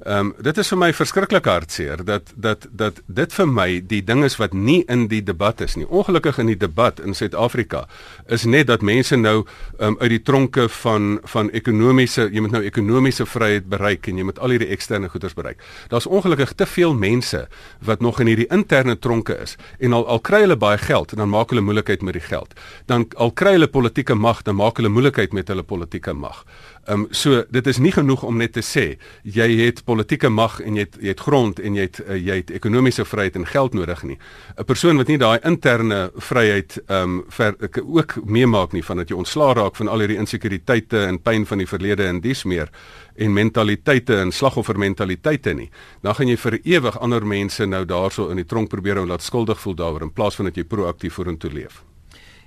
Ehm 0.04 0.18
um, 0.18 0.32
dit 0.44 0.58
is 0.61 0.68
vir 0.68 0.76
my 0.76 0.90
verskriklik 0.92 1.46
hartseer 1.49 2.02
dat 2.04 2.32
dat 2.37 2.66
dat 2.76 2.99
dit 3.06 3.32
vir 3.32 3.46
my 3.49 3.68
die 3.88 4.02
ding 4.04 4.25
is 4.25 4.34
wat 4.37 4.52
nie 4.52 4.82
in 4.92 5.06
die 5.08 5.23
debat 5.25 5.62
is 5.64 5.78
nie. 5.80 5.87
Ongelukkig 5.88 6.38
in 6.42 6.50
die 6.50 6.58
debat 6.61 7.00
in 7.00 7.16
Suid-Afrika 7.16 7.87
is 8.28 8.44
net 8.44 8.66
dat 8.68 8.84
mense 8.84 9.16
nou 9.16 9.46
ehm 9.78 9.94
um, 9.94 9.96
uit 10.00 10.11
die 10.12 10.23
tronke 10.23 10.68
van 10.68 11.20
van 11.23 11.49
ekonomiese 11.50 12.28
jy 12.32 12.42
moet 12.44 12.52
nou 12.52 12.61
ekonomiese 12.64 13.25
vryheid 13.26 13.70
bereik 13.73 14.11
en 14.12 14.20
jy 14.20 14.26
moet 14.28 14.38
al 14.38 14.52
hierdie 14.52 14.68
eksterne 14.76 15.08
goederes 15.08 15.34
bereik. 15.34 15.64
Daar's 15.88 16.06
ongelukkig 16.06 16.52
te 16.52 16.66
veel 16.66 16.92
mense 16.94 17.46
wat 17.80 18.00
nog 18.00 18.20
in 18.20 18.26
hierdie 18.26 18.50
interne 18.52 18.99
tronke 18.99 19.38
is 19.40 19.56
en 19.78 19.92
al 19.92 20.06
al 20.06 20.20
kry 20.20 20.42
hulle 20.44 20.56
baie 20.56 20.78
geld 20.78 21.12
en 21.16 21.25
dan 21.25 21.32
maak 21.32 21.49
hulle 21.49 21.64
moeilikheid 21.64 22.02
met 22.02 22.20
die 22.20 22.26
geld. 22.28 22.52
Dan 22.87 23.08
al 23.16 23.32
kry 23.32 23.56
hulle 23.56 23.73
politieke 23.73 24.14
mag, 24.14 24.42
dan 24.42 24.61
maak 24.61 24.76
hulle 24.76 24.92
moeilikheid 24.92 25.32
met 25.32 25.49
hulle 25.49 25.62
politieke 25.62 26.12
mag. 26.12 26.44
Ehm 26.84 27.00
um, 27.00 27.06
so 27.11 27.44
dit 27.49 27.66
is 27.66 27.78
nie 27.78 27.92
genoeg 27.92 28.23
om 28.23 28.37
net 28.37 28.52
te 28.52 28.61
sê 28.61 28.99
jy 29.23 29.49
het 29.64 29.80
politieke 29.94 30.28
mag 30.28 30.58
en 30.60 30.74
jy 30.74 30.86
het 30.86 30.96
jy 31.00 31.12
het 31.12 31.22
grond 31.22 31.60
en 31.60 31.76
jy 31.78 31.86
het 31.86 32.00
uh, 32.02 32.16
jy 32.18 32.36
het 32.40 32.50
ekonomiese 32.50 33.04
vryheid 33.06 33.36
en 33.36 33.46
geld 33.46 33.74
nodig 33.74 34.02
nie. 34.02 34.18
'n 34.58 34.64
Persoon 34.64 34.96
wat 34.96 35.08
nie 35.08 35.18
daai 35.18 35.38
interne 35.44 36.10
vryheid 36.16 36.78
ehm 36.88 37.22
um, 37.38 37.56
ook 37.86 38.16
meemaak 38.24 38.72
nie 38.72 38.82
van 38.82 38.96
dat 38.96 39.08
jy 39.08 39.16
ontslaa 39.16 39.54
raak 39.54 39.76
van 39.76 39.88
al 39.88 39.98
hierdie 39.98 40.18
insekuriteite 40.18 41.06
en 41.06 41.22
pyn 41.22 41.46
van 41.46 41.58
die 41.58 41.66
verlede 41.66 42.06
en 42.06 42.20
dis 42.20 42.44
meer 42.44 42.68
en 43.16 43.32
mentaliteite 43.32 44.16
en 44.20 44.32
slagoffermentaliteite 44.32 45.54
nie. 45.54 45.70
Dan 46.02 46.14
gaan 46.14 46.28
jy 46.28 46.36
vir 46.36 46.58
ewig 46.64 46.98
ander 46.98 47.26
mense 47.26 47.66
nou 47.66 47.84
daarso 47.84 48.30
in 48.30 48.36
die 48.36 48.46
tronk 48.46 48.68
probeer 48.68 48.98
om 48.98 49.08
laat 49.08 49.22
skuldig 49.22 49.60
voel 49.60 49.74
daaroor 49.74 50.02
in 50.02 50.12
plaas 50.12 50.36
van 50.36 50.44
dat 50.44 50.56
jy 50.56 50.64
proaktief 50.64 51.14
vorentoe 51.14 51.50
leef. 51.50 51.84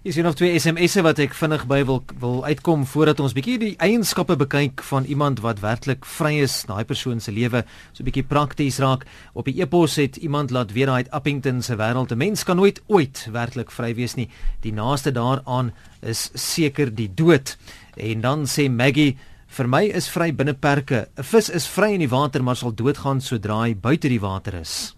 Is 0.07 0.15
hier 0.15 0.23
nog 0.23 0.37
twee 0.39 0.55
SMS'e 0.55 1.01
wat 1.03 1.17
ek 1.19 1.33
vinnig 1.35 1.65
by 1.67 1.81
wil 1.83 1.97
wil 2.21 2.37
uitkom 2.47 2.85
voordat 2.87 3.19
ons 3.19 3.33
bietjie 3.35 3.57
die 3.59 3.73
eienskappe 3.83 4.37
bekyk 4.39 4.79
van 4.87 5.03
iemand 5.03 5.41
wat 5.43 5.59
werklik 5.59 6.07
vry 6.07 6.37
is, 6.45 6.61
daai 6.69 6.87
persoon 6.87 7.19
se 7.19 7.33
lewe 7.35 7.65
so 7.91 8.07
bietjie 8.07 8.23
prakties 8.23 8.77
raak. 8.79 9.03
Op 9.35 9.49
die 9.51 9.57
e-pos 9.59 9.97
het 9.99 10.15
iemand 10.23 10.53
laat 10.55 10.71
weet 10.71 10.87
daai 10.87 11.11
Uppington 11.11 11.59
se 11.59 11.75
wêreld, 11.75 12.15
'n 12.15 12.23
mens 12.23 12.45
kan 12.47 12.55
nooit 12.55 12.79
ooit 12.87 13.27
werklik 13.35 13.67
vry 13.71 13.93
wees 13.95 14.15
nie. 14.15 14.29
Die 14.63 14.71
naaste 14.71 15.11
daaraan 15.11 15.73
is 15.99 16.31
seker 16.33 16.95
die 16.95 17.11
dood. 17.13 17.57
En 17.97 18.21
dan 18.21 18.47
sê 18.47 18.71
Maggie 18.71 19.17
Vir 19.47 19.67
my 19.67 19.83
is 19.95 20.07
vry 20.07 20.31
binne 20.31 20.53
perke. 20.53 21.07
'n 21.17 21.23
Vis 21.23 21.49
is 21.49 21.67
vry 21.67 21.93
in 21.93 21.99
die 21.99 22.09
water 22.09 22.43
maar 22.43 22.55
sal 22.55 22.71
doodgaan 22.71 23.21
sodra 23.21 23.63
hy 23.63 23.75
buite 23.75 24.07
die 24.07 24.21
water 24.21 24.53
is. 24.53 24.96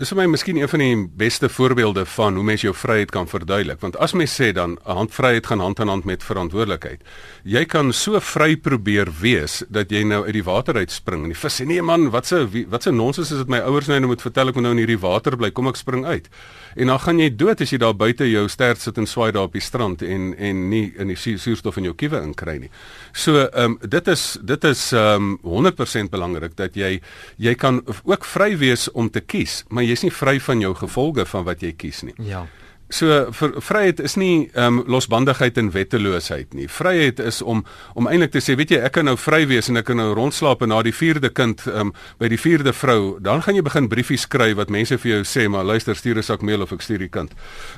Dis 0.00 0.08
vir 0.14 0.16
my 0.22 0.30
miskien 0.32 0.56
een 0.56 0.68
van 0.72 0.80
die 0.80 1.00
beste 1.20 1.48
voorbeelde 1.52 2.06
van 2.08 2.38
hoe 2.38 2.44
mens 2.48 2.62
jou 2.64 2.70
vryheid 2.72 3.10
kan 3.12 3.26
verduidelik, 3.28 3.82
want 3.82 3.98
as 4.00 4.14
mens 4.16 4.32
sê 4.32 4.46
dan 4.56 4.78
'n 4.80 4.96
handvryheid 4.96 5.46
gaan 5.46 5.60
hand 5.60 5.80
aan 5.80 5.88
hand 5.92 6.04
met 6.04 6.24
verantwoordelikheid. 6.24 7.02
Jy 7.44 7.64
kan 7.64 7.92
so 7.92 8.18
vry 8.20 8.56
probeer 8.56 9.08
wees 9.20 9.62
dat 9.68 9.90
jy 9.90 10.02
nou 10.02 10.24
uit 10.24 10.32
die 10.32 10.44
water 10.44 10.74
uitspring 10.74 11.22
en 11.24 11.28
die 11.28 11.38
vis 11.38 11.60
sê 11.60 11.66
nee 11.66 11.82
man, 11.82 12.10
wat 12.10 12.26
se 12.26 12.48
wat 12.68 12.82
se 12.82 12.90
nonsens 12.90 13.30
is 13.30 13.38
dit 13.38 13.48
my 13.48 13.58
ouers 13.58 13.86
nou 13.88 14.06
moet 14.06 14.22
vertel 14.22 14.48
ek 14.48 14.54
moet 14.54 14.62
nou 14.62 14.72
in 14.72 14.78
hierdie 14.78 15.00
water 15.00 15.36
bly, 15.36 15.50
kom 15.50 15.68
ek 15.68 15.76
spring 15.76 16.06
uit. 16.06 16.28
En 16.76 16.86
dan 16.86 16.98
gaan 16.98 17.18
jy 17.18 17.36
dood 17.36 17.60
as 17.60 17.70
jy 17.70 17.78
daar 17.78 17.96
buite 17.96 18.30
jou 18.30 18.48
stert 18.48 18.80
sit 18.80 18.96
en 18.98 19.06
swaai 19.06 19.32
daar 19.32 19.42
op 19.42 19.52
die 19.52 19.60
strand 19.60 20.02
en 20.02 20.34
en 20.38 20.68
nie 20.70 20.94
in 20.96 21.08
die 21.08 21.16
suurstof 21.16 21.76
in 21.76 21.84
jou 21.84 21.94
kiewe 21.94 22.22
inkry 22.22 22.58
nie. 22.58 22.70
So 23.12 23.36
ehm 23.36 23.64
um, 23.64 23.78
dit 23.82 24.08
is 24.08 24.38
dit 24.42 24.64
is 24.64 24.92
ehm 24.92 25.36
um, 25.44 25.66
100% 25.66 26.10
belangrik 26.10 26.56
dat 26.56 26.74
jy 26.74 27.00
jy 27.36 27.54
kan 27.54 27.82
ook 28.04 28.24
vry 28.24 28.56
wees 28.56 28.90
om 28.92 29.10
te 29.10 29.20
kies, 29.20 29.64
maar 29.68 29.89
jy's 29.90 30.04
nie 30.06 30.14
vry 30.14 30.38
van 30.42 30.62
jou 30.62 30.72
gevolge 30.78 31.26
van 31.26 31.46
wat 31.48 31.62
jy 31.64 31.72
kies 31.76 32.02
nie. 32.06 32.16
Ja. 32.24 32.46
So 32.90 33.28
vir 33.38 33.52
vryheid 33.62 34.00
is 34.02 34.16
nie 34.18 34.48
ehm 34.50 34.80
um, 34.80 34.84
losbandigheid 34.90 35.58
en 35.60 35.68
wetteloosheid 35.70 36.56
nie. 36.58 36.66
Vryheid 36.66 37.20
is 37.22 37.38
om 37.42 37.62
om 37.94 38.08
eintlik 38.10 38.32
te 38.34 38.42
sê, 38.42 38.56
weet 38.58 38.72
jy, 38.74 38.80
ek 38.82 38.96
kan 38.96 39.06
nou 39.06 39.14
vry 39.14 39.44
wees 39.46 39.70
en 39.70 39.78
ek 39.78 39.86
kan 39.86 40.00
nou 40.00 40.08
rondslaap 40.18 40.64
en 40.66 40.72
na 40.74 40.80
die 40.82 40.94
4de 40.94 41.30
kind 41.30 41.62
ehm 41.68 41.92
um, 41.92 41.92
by 42.18 42.30
die 42.32 42.40
4de 42.40 42.74
vrou, 42.74 43.14
dan 43.22 43.44
gaan 43.46 43.54
jy 43.54 43.62
begin 43.62 43.86
briefies 43.92 44.26
skryf 44.26 44.56
wat 44.58 44.74
mense 44.74 44.98
vir 44.98 45.10
jou 45.12 45.20
sê, 45.22 45.46
maar 45.48 45.68
luister, 45.68 45.94
stuur 45.94 46.18
'n 46.18 46.26
sak 46.26 46.42
meel 46.42 46.66
of 46.66 46.72
ek 46.72 46.82
stuur 46.82 46.98
die 47.06 47.08
kind. 47.08 47.30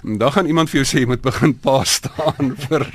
Dan 0.03 0.33
gaan 0.33 0.47
iemand 0.47 0.71
vir 0.71 0.81
jou 0.81 0.89
sê 0.89 1.05
jy 1.05 1.07
moet 1.13 1.23
begin 1.23 1.55
pa 1.61 1.85
staan 1.85 2.57
vir 2.65 2.89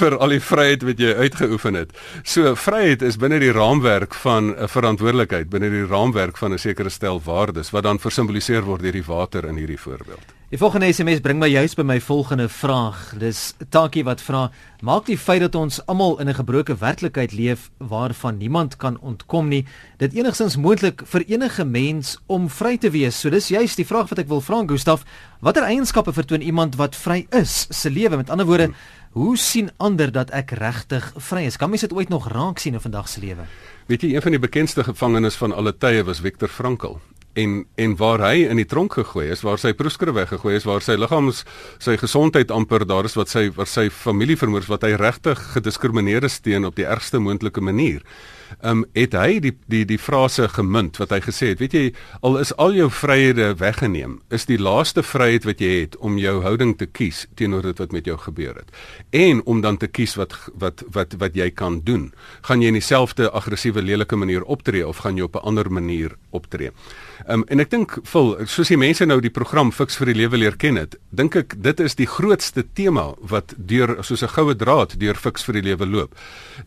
vir 0.00 0.18
al 0.18 0.28
die 0.28 0.42
vryheid 0.42 0.82
wat 0.82 0.98
jy 0.98 1.14
uitgeoefen 1.14 1.74
het. 1.74 1.94
So 2.24 2.56
vryheid 2.56 3.02
is 3.02 3.16
binne 3.16 3.38
die 3.38 3.54
raamwerk 3.54 4.14
van 4.14 4.54
'n 4.58 4.68
verantwoordelikheid, 4.68 5.50
binne 5.50 5.70
die 5.70 5.86
raamwerk 5.86 6.36
van 6.36 6.52
'n 6.52 6.58
sekere 6.58 6.90
stel 6.90 7.22
waardes 7.22 7.70
wat 7.70 7.84
dan 7.84 7.98
versimboliseer 7.98 8.62
word 8.62 8.82
deur 8.82 8.92
die 8.92 9.06
water 9.06 9.46
in 9.46 9.56
hierdie 9.56 9.78
voorbeeld. 9.78 10.41
Die 10.52 10.58
volgende 10.60 10.92
SMS 10.92 11.22
bring 11.24 11.38
my 11.40 11.46
juist 11.48 11.78
by 11.78 11.82
my 11.88 11.94
volgende 12.04 12.44
vraag. 12.52 12.98
Dis 13.16 13.54
Taki 13.72 14.02
wat 14.04 14.20
vra: 14.20 14.50
Maak 14.84 15.06
die 15.08 15.16
feit 15.16 15.40
dat 15.40 15.54
ons 15.56 15.78
almal 15.88 16.18
in 16.20 16.28
'n 16.28 16.34
gebroke 16.34 16.76
werklikheid 16.76 17.32
leef 17.32 17.70
waarvan 17.78 18.36
niemand 18.36 18.76
kan 18.76 19.00
ontkom 19.00 19.48
nie, 19.48 19.64
dit 19.96 20.12
enigstens 20.12 20.56
moontlik 20.56 21.02
vir 21.04 21.24
enige 21.26 21.64
mens 21.64 22.18
om 22.26 22.50
vry 22.50 22.76
te 22.76 22.90
wees? 22.90 23.20
So 23.20 23.30
dis 23.30 23.48
juist 23.48 23.76
die 23.76 23.86
vraag 23.86 24.08
wat 24.08 24.18
ek 24.18 24.28
wil 24.28 24.40
vra, 24.40 24.62
Gustaf. 24.66 25.04
Watter 25.40 25.62
eienskappe 25.62 26.12
vertoon 26.12 26.40
iemand 26.40 26.76
wat 26.76 26.96
vry 26.96 27.26
is 27.30 27.66
se 27.70 27.90
lewe? 27.90 28.16
Met 28.16 28.30
ander 28.30 28.46
woorde, 28.46 28.72
hoe 29.12 29.36
sien 29.36 29.70
ander 29.78 30.12
dat 30.12 30.30
ek 30.30 30.50
regtig 30.50 31.12
vry 31.16 31.44
is? 31.44 31.56
Kan 31.56 31.70
mens 31.70 31.80
dit 31.80 31.92
ooit 31.92 32.08
nog 32.08 32.28
raak 32.28 32.58
sien 32.58 32.74
in 32.74 32.80
vandag 32.80 33.08
se 33.08 33.20
lewe? 33.20 33.42
Weet 33.86 34.02
jy, 34.02 34.14
een 34.14 34.22
van 34.22 34.30
die 34.30 34.40
bekendste 34.40 34.84
gevangenes 34.84 35.34
van 35.34 35.52
alle 35.52 35.72
tye 35.72 36.04
was 36.04 36.20
Viktor 36.20 36.48
Frankl 36.48 37.00
en 37.34 37.64
en 37.80 37.96
waar 37.96 38.20
hy 38.20 38.44
in 38.48 38.60
die 38.60 38.68
tronk 38.68 38.96
gegooi 38.98 39.30
is, 39.32 39.42
waar 39.46 39.60
sy 39.60 39.72
proeskriwe 39.76 40.22
weggegooi 40.22 40.56
is, 40.58 40.66
waar 40.68 40.84
sy 40.84 40.96
liggaams 40.98 41.44
sy 41.82 41.96
gesondheid 42.00 42.52
amper 42.52 42.84
daar 42.88 43.08
is 43.08 43.16
wat 43.16 43.32
sy 43.32 43.48
waar 43.56 43.70
sy 43.70 43.88
familie 43.90 44.36
vermoor 44.36 44.64
is 44.64 44.70
wat 44.72 44.84
hy 44.86 44.94
regtig 45.00 45.40
gediskrimineer 45.56 46.24
is 46.28 46.40
teen 46.44 46.68
op 46.68 46.76
die 46.76 46.88
ergste 46.88 47.22
moontlike 47.22 47.64
manier. 47.64 48.04
Um, 48.60 48.84
het 48.94 49.14
hy 49.16 49.40
die 49.40 49.52
die 49.70 49.84
die 49.88 49.98
frase 49.98 50.48
gemunt 50.48 50.98
wat 51.00 51.10
hy 51.14 51.20
gesê 51.24 51.52
het, 51.52 51.60
weet 51.62 51.76
jy, 51.76 51.84
al 52.20 52.38
is 52.40 52.52
al 52.60 52.74
jou 52.76 52.88
vryhede 52.90 53.54
weggeneem, 53.60 54.18
is 54.30 54.46
die 54.50 54.58
laaste 54.60 55.02
vryheid 55.02 55.46
wat 55.48 55.60
jy 55.60 55.72
het 55.80 55.96
om 55.96 56.18
jou 56.20 56.40
houding 56.44 56.76
te 56.78 56.86
kies 56.86 57.26
teenoor 57.38 57.62
dit 57.62 57.78
wat 57.78 57.92
met 57.92 58.06
jou 58.06 58.18
gebeur 58.18 58.54
het. 58.60 58.70
En 59.10 59.42
om 59.46 59.60
dan 59.60 59.76
te 59.76 59.88
kies 59.88 60.16
wat 60.20 60.36
wat 60.58 60.84
wat 60.92 61.16
wat 61.18 61.36
jy 61.38 61.50
kan 61.50 61.80
doen. 61.84 62.10
Gaan 62.42 62.62
jy 62.62 62.72
in 62.72 62.80
dieselfde 62.80 63.30
aggressiewe 63.30 63.82
lelike 63.82 64.16
manier 64.16 64.44
optree 64.44 64.86
of 64.86 65.02
gaan 65.04 65.16
jy 65.16 65.22
op 65.28 65.36
'n 65.36 65.46
ander 65.46 65.72
manier 65.72 66.16
optree? 66.30 66.70
Um, 67.28 67.44
en 67.48 67.60
ek 67.60 67.70
dink 67.70 67.98
vol 68.04 68.36
soos 68.46 68.68
die 68.68 68.76
mense 68.76 69.06
nou 69.06 69.20
die 69.20 69.30
program 69.30 69.72
Fix 69.72 69.96
vir 69.96 70.06
die 70.06 70.18
lewe 70.22 70.36
leer 70.36 70.56
ken 70.56 70.76
het, 70.76 70.96
dink 71.12 71.36
ek 71.36 71.54
dit 71.60 71.80
is 71.84 71.94
die 71.98 72.08
grootste 72.08 72.64
tema 72.64 73.12
wat 73.28 73.52
deur 73.56 73.98
soos 74.00 74.22
'n 74.24 74.32
goue 74.32 74.54
draad 74.56 74.98
deur 74.98 75.14
Fix 75.14 75.44
vir 75.44 75.60
die 75.60 75.68
lewe 75.68 75.86
loop. 75.86 76.14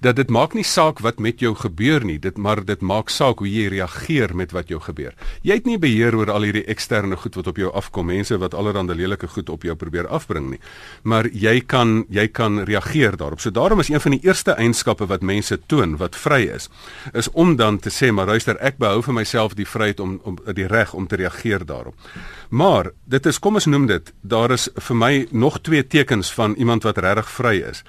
Dat 0.01 0.15
dit 0.15 0.29
maak 0.29 0.53
nie 0.53 0.63
saak 0.63 0.99
wat 0.99 1.19
met 1.19 1.39
jou 1.39 1.55
gebeur 1.55 2.05
nie, 2.05 2.19
dit 2.19 2.37
maar 2.37 2.63
dit 2.65 2.81
maak 2.81 3.09
saak 3.09 3.39
hoe 3.39 3.47
jy 3.47 3.69
reageer 3.69 4.35
met 4.35 4.51
wat 4.51 4.67
jou 4.69 4.79
gebeur. 4.79 5.13
Jy 5.41 5.53
het 5.53 5.65
nie 5.65 5.77
beheer 5.77 6.15
oor 6.15 6.31
al 6.31 6.41
hierdie 6.41 6.65
eksterne 6.65 7.15
goed 7.15 7.35
wat 7.35 7.47
op 7.47 7.57
jou 7.57 7.71
afkom, 7.73 8.05
mense 8.05 8.37
wat 8.37 8.53
allerlei 8.53 8.95
lelike 8.95 9.27
goed 9.27 9.49
op 9.49 9.63
jou 9.63 9.75
probeer 9.75 10.07
afbring 10.07 10.49
nie. 10.49 10.59
Maar 11.03 11.27
jy 11.27 11.61
kan 11.61 12.05
jy 12.09 12.27
kan 12.27 12.59
reageer 12.59 13.17
daarop. 13.17 13.39
So 13.41 13.49
daarom 13.49 13.79
is 13.79 13.89
een 13.89 14.01
van 14.01 14.11
die 14.11 14.21
eerste 14.23 14.51
eienskappe 14.51 15.05
wat 15.05 15.21
mense 15.21 15.59
toon 15.67 15.97
wat 15.97 16.15
vry 16.15 16.49
is, 16.55 16.69
is 17.13 17.29
om 17.31 17.55
dan 17.55 17.79
te 17.79 17.89
sê 17.89 18.11
maar 18.11 18.27
luister, 18.27 18.57
ek 18.61 18.77
behou 18.77 19.01
vir 19.01 19.13
myself 19.13 19.55
die 19.55 19.65
vryheid 19.65 19.99
om 19.99 20.19
om 20.23 20.37
die 20.53 20.67
reg 20.67 20.93
om 20.93 21.07
te 21.07 21.15
reageer 21.15 21.65
daarop. 21.65 21.95
Maar 22.49 22.91
dit 23.05 23.25
is 23.25 23.39
kom 23.39 23.57
ons 23.59 23.65
noem 23.65 23.87
dit, 23.87 24.13
daar 24.21 24.51
is 24.51 24.69
vir 24.87 24.95
my 24.95 25.13
nog 25.31 25.59
twee 25.61 25.87
tekens 25.87 26.33
van 26.33 26.53
iemand 26.55 26.83
wat 26.83 26.97
regtig 26.97 27.29
vry 27.29 27.55
is. 27.69 27.83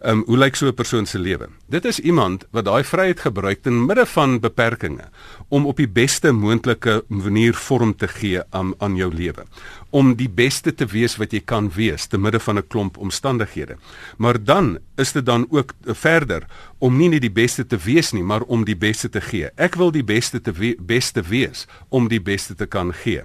Ehm 0.00 0.18
um, 0.18 0.22
hoe 0.26 0.38
lyk 0.38 0.56
so 0.56 0.66
'n 0.66 0.74
persoon 0.74 1.06
se 1.06 1.18
lewe? 1.18 1.48
Dit 1.68 1.84
is 1.84 1.98
iemand 2.00 2.46
wat 2.50 2.64
daai 2.64 2.84
vryheid 2.84 3.20
gebruik 3.20 3.62
ten 3.62 3.84
midde 3.86 4.06
van 4.06 4.40
beperkings 4.40 5.02
om 5.48 5.66
op 5.66 5.76
die 5.76 5.88
beste 5.88 6.32
moontlike 6.32 7.04
manier 7.08 7.54
vorm 7.54 7.96
te 7.96 8.08
gee 8.08 8.40
aan 8.50 8.72
aan 8.78 8.96
jou 8.96 9.14
lewe. 9.14 9.44
Om 9.90 10.14
die 10.16 10.28
beste 10.28 10.74
te 10.74 10.86
wees 10.86 11.16
wat 11.16 11.32
jy 11.32 11.40
kan 11.44 11.70
wees 11.74 12.06
te 12.06 12.18
midde 12.18 12.40
van 12.40 12.56
'n 12.56 12.66
klomp 12.66 12.96
omstandighede. 12.96 13.76
Maar 14.16 14.44
dan 14.44 14.78
is 14.96 15.12
dit 15.12 15.26
dan 15.26 15.46
ook 15.50 15.72
verder 15.84 16.46
om 16.78 16.96
nie 16.96 17.08
net 17.08 17.20
die 17.20 17.32
beste 17.32 17.66
te 17.66 17.76
wees 17.76 18.12
nie, 18.12 18.22
maar 18.22 18.42
om 18.42 18.64
die 18.64 18.76
beste 18.76 19.08
te 19.08 19.20
gee. 19.20 19.50
Ek 19.56 19.74
wil 19.74 19.90
die 19.90 20.04
beste 20.04 20.40
te 20.40 20.52
we 20.52 20.76
beste 20.80 21.22
wees 21.22 21.66
om 21.88 22.08
die 22.08 22.20
beste 22.20 22.54
te 22.54 22.66
kan 22.66 22.94
gee. 22.94 23.22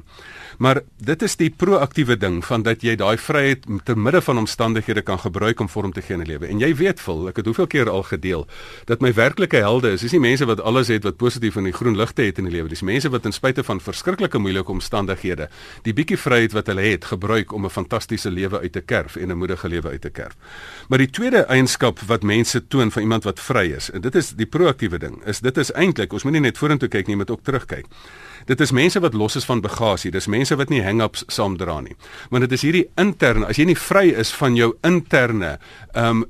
Maar 0.57 0.81
dit 0.98 1.22
is 1.22 1.35
die 1.35 1.50
proaktiewe 1.50 2.18
ding 2.18 2.40
van 2.46 2.64
dat 2.64 2.83
jy 2.83 2.96
daai 3.00 3.18
vryheid 3.20 3.66
te 3.83 3.96
midde 3.96 4.22
van 4.22 4.38
omstandighede 4.38 5.01
kan 5.01 5.20
gebruik 5.20 5.59
om 5.59 5.70
vorm 5.70 5.94
te 5.94 6.01
gee 6.01 6.16
in 6.16 6.24
'n 6.24 6.27
lewe. 6.27 6.48
En 6.48 6.59
jy 6.59 6.65
weet 6.74 7.00
vol, 7.00 7.28
ek 7.28 7.36
het 7.36 7.46
hoeveel 7.46 7.68
keer 7.68 7.90
al 7.90 8.04
gedeel 8.04 8.48
dat 8.86 9.01
my 9.01 9.14
werklike 9.14 9.58
helde 9.62 9.92
is, 9.92 10.04
is 10.04 10.12
nie 10.12 10.20
mense 10.20 10.46
wat 10.46 10.62
alles 10.62 10.88
het 10.88 11.04
wat 11.04 11.18
positief 11.18 11.56
in 11.56 11.64
die 11.70 11.74
groen 11.74 11.98
ligte 11.98 12.25
het 12.25 12.38
in 12.38 12.50
die 12.50 12.54
lewe. 12.54 12.70
Dis 12.70 12.82
mense 12.82 13.10
wat 13.10 13.22
ten 13.22 13.34
spyte 13.36 13.64
van 13.64 13.82
verskriklike 13.82 14.40
moeilike 14.40 14.72
omstandighede 14.72 15.50
die 15.84 15.94
bietjie 15.94 16.18
vryheid 16.18 16.56
wat 16.56 16.68
hulle 16.72 16.82
het 16.82 17.06
gebruik 17.06 17.54
om 17.54 17.66
'n 17.66 17.70
fantastiese 17.70 18.32
lewe 18.32 18.60
uit 18.60 18.72
te 18.72 18.82
kerf 18.82 19.16
en 19.16 19.32
'n 19.32 19.38
moedige 19.38 19.68
lewe 19.68 19.90
uit 19.90 20.01
te 20.01 20.10
kerf. 20.10 20.34
Maar 20.90 20.98
die 20.98 21.10
tweede 21.10 21.46
eienskap 21.46 22.00
wat 22.00 22.24
mense 22.24 22.68
toon 22.68 22.92
van 22.92 23.01
iemand 23.01 23.24
wat 23.24 23.40
vry 23.40 23.72
is, 23.75 23.92
en 23.92 24.01
dit 24.01 24.16
is 24.16 24.30
die 24.30 24.46
proaktiewe 24.46 24.98
ding, 24.98 25.25
is 25.25 25.40
dit 25.40 25.58
is 25.58 25.72
eintlik, 25.72 26.14
ons 26.14 26.24
moenie 26.24 26.42
net 26.42 26.58
vorentoe 26.58 26.90
kyk 26.90 27.08
nie, 27.08 27.16
moet 27.16 27.32
ook 27.32 27.44
terugkyk. 27.44 27.86
Dit 28.46 28.62
is 28.62 28.72
mense 28.72 29.00
wat 29.01 29.14
los 29.14 29.36
is 29.36 29.46
van 29.46 29.62
bagasie. 29.62 30.12
Dis 30.14 30.27
mense 30.29 30.55
wat 30.55 30.70
nie 30.70 30.84
hang-ups 30.86 31.24
saamdra 31.34 31.79
nie. 31.81 31.96
Want 32.29 32.46
dit 32.46 32.53
is 32.53 32.62
hierdie 32.66 32.84
interne, 33.01 33.48
as 33.50 33.58
jy 33.58 33.66
nie 33.72 33.77
vry 33.79 34.12
is 34.14 34.29
van 34.38 34.58
jou 34.58 34.75
interne 34.86 35.55
um 35.98 36.25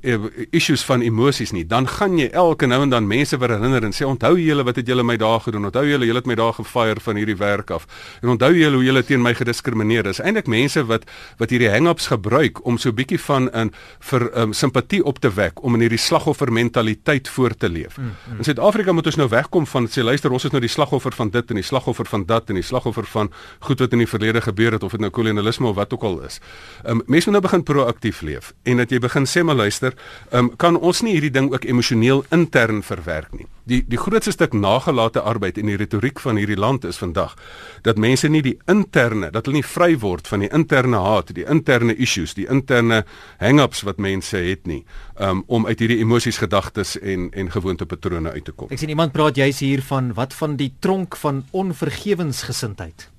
issues 0.54 0.84
van 0.86 1.02
emosies 1.02 1.52
nie, 1.52 1.64
dan 1.66 1.88
gaan 1.90 2.16
jy 2.20 2.28
elke 2.32 2.68
nou 2.70 2.78
en 2.84 2.92
dan 2.94 3.08
mense 3.10 3.36
weer 3.36 3.56
herinner 3.56 3.84
en 3.84 3.92
sê 3.92 4.06
onthou 4.06 4.36
julle 4.38 4.64
wat 4.64 4.78
het 4.80 4.88
julle 4.88 5.04
my 5.04 5.18
daag 5.20 5.48
gedoen? 5.48 5.68
Onthou 5.68 5.84
julle 5.84 6.08
julle 6.08 6.22
het 6.22 6.30
my 6.30 6.38
daag 6.38 6.60
gefire 6.62 7.02
van 7.04 7.20
hierdie 7.20 7.36
werk 7.36 7.72
af. 7.74 7.86
En 8.22 8.32
onthou 8.36 8.52
julle 8.54 8.80
hoe 8.80 8.86
julle 8.86 9.04
teen 9.04 9.22
my 9.22 9.34
gediskrimineer 9.36 10.08
is. 10.12 10.22
Eintlik 10.22 10.48
mense 10.48 10.86
wat 10.88 11.04
wat 11.40 11.52
hierdie 11.52 11.70
hang-ups 11.72 12.08
gebruik 12.14 12.62
om 12.64 12.78
so 12.80 12.96
bietjie 12.96 13.20
van 13.26 13.50
'n 13.52 13.72
vir 14.00 14.30
um 14.40 14.52
simpatie 14.52 15.04
op 15.04 15.18
te 15.18 15.30
wek 15.34 15.62
om 15.62 15.74
in 15.74 15.80
hierdie 15.80 16.00
slagoffer 16.00 16.52
mentaliteit 16.52 17.28
voort 17.28 17.58
te 17.58 17.68
leef. 17.68 17.98
Mm, 17.98 18.04
mm. 18.04 18.38
In 18.38 18.44
Suid-Afrika 18.44 18.92
moet 18.92 19.06
ons 19.06 19.16
nou 19.16 19.28
wegkom 19.28 19.66
van 19.66 19.88
sê 19.88 20.02
luister 20.02 20.32
ons 20.32 20.44
is 20.44 20.50
nou 20.50 20.60
die 20.60 20.70
slagoffer 20.70 21.12
van 21.12 21.30
dit 21.30 21.50
en 21.50 21.54
die 21.54 21.64
slagoffer 21.64 22.05
slagoffer 22.06 22.26
van 22.26 22.26
dat 22.26 22.48
en 22.48 22.54
die 22.54 22.64
slagoffer 22.64 23.06
van 23.06 23.30
goed 23.60 23.80
wat 23.80 23.92
in 23.92 23.98
die 23.98 24.08
verlede 24.08 24.40
gebeur 24.40 24.72
het 24.72 24.82
of 24.82 24.92
dit 24.92 25.00
nou 25.00 25.10
kolonialisme 25.10 25.68
of 25.68 25.76
wat 25.76 25.92
ook 25.92 26.02
al 26.02 26.22
is. 26.24 26.40
Ehm 26.84 27.00
um, 27.00 27.02
mense 27.06 27.30
moet 27.30 27.40
nou 27.40 27.42
begin 27.42 27.62
proaktief 27.62 28.22
leef 28.22 28.54
en 28.64 28.76
dat 28.76 28.90
jy 28.90 28.98
begin 28.98 29.26
sê 29.26 29.42
maar 29.42 29.56
luister, 29.56 29.94
ehm 30.30 30.44
um, 30.44 30.56
kan 30.56 30.76
ons 30.76 31.02
nie 31.02 31.12
hierdie 31.12 31.30
ding 31.32 31.52
ook 31.52 31.64
emosioneel 31.64 32.24
intern 32.30 32.82
verwerk 32.82 33.32
nie. 33.32 33.46
Die 33.66 33.80
die 33.82 33.98
grootste 33.98 34.30
stuk 34.30 34.52
nagelate 34.54 35.24
arbeid 35.26 35.58
in 35.58 35.66
die 35.66 35.76
retoriek 35.78 36.20
van 36.22 36.38
hierdie 36.38 36.58
land 36.58 36.84
is 36.86 37.00
vandag 37.02 37.34
dat 37.82 37.98
mense 37.98 38.28
nie 38.30 38.42
die 38.44 38.54
interne, 38.70 39.32
dat 39.34 39.48
hulle 39.48 39.58
nie 39.58 39.66
vry 39.66 39.96
word 39.98 40.30
van 40.30 40.44
die 40.44 40.50
interne 40.54 41.00
haat, 41.02 41.32
die 41.34 41.46
interne 41.50 41.96
issues, 41.98 42.36
die 42.38 42.46
interne 42.46 43.02
hang-ups 43.42 43.82
wat 43.88 43.98
mense 43.98 44.38
het 44.38 44.70
nie, 44.70 44.84
um, 45.18 45.42
om 45.46 45.66
uit 45.66 45.82
hierdie 45.82 45.98
emosies, 46.04 46.38
gedagtes 46.38 46.94
en 47.00 47.28
en 47.34 47.50
gewoontepatrone 47.50 48.30
uit 48.38 48.46
te 48.46 48.54
kom. 48.54 48.70
Ek 48.70 48.78
sien 48.78 48.94
iemand 48.94 49.12
praat 49.16 49.36
juis 49.36 49.58
hier 49.66 49.82
van 49.90 50.14
wat 50.14 50.34
van 50.38 50.56
die 50.56 50.70
tronk 50.78 51.18
van 51.18 51.42
onvergewensgesindheid. 51.50 53.10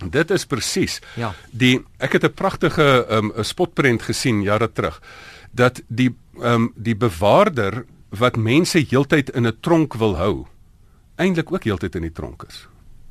Dit 0.00 0.30
is 0.30 0.46
presies. 0.46 1.00
Ja. 1.18 1.34
Die 1.50 1.80
ek 1.98 2.12
het 2.12 2.24
'n 2.24 2.32
pragtige 2.32 3.06
um, 3.10 3.32
spotprent 3.42 4.02
gesien 4.02 4.42
jare 4.42 4.70
terug 4.72 5.02
dat 5.50 5.82
die 5.88 6.14
um, 6.38 6.72
die 6.76 6.94
bewaarder 6.96 7.84
wat 8.18 8.36
mense 8.36 8.78
heeltyd 8.78 9.30
in 9.30 9.46
'n 9.46 9.56
tronk 9.60 9.94
wil 9.94 10.16
hou, 10.16 10.46
eintlik 11.16 11.52
ook 11.52 11.64
heeltyd 11.64 11.94
in 11.94 12.02
die 12.02 12.12
tronk 12.12 12.44
is. 12.48 12.68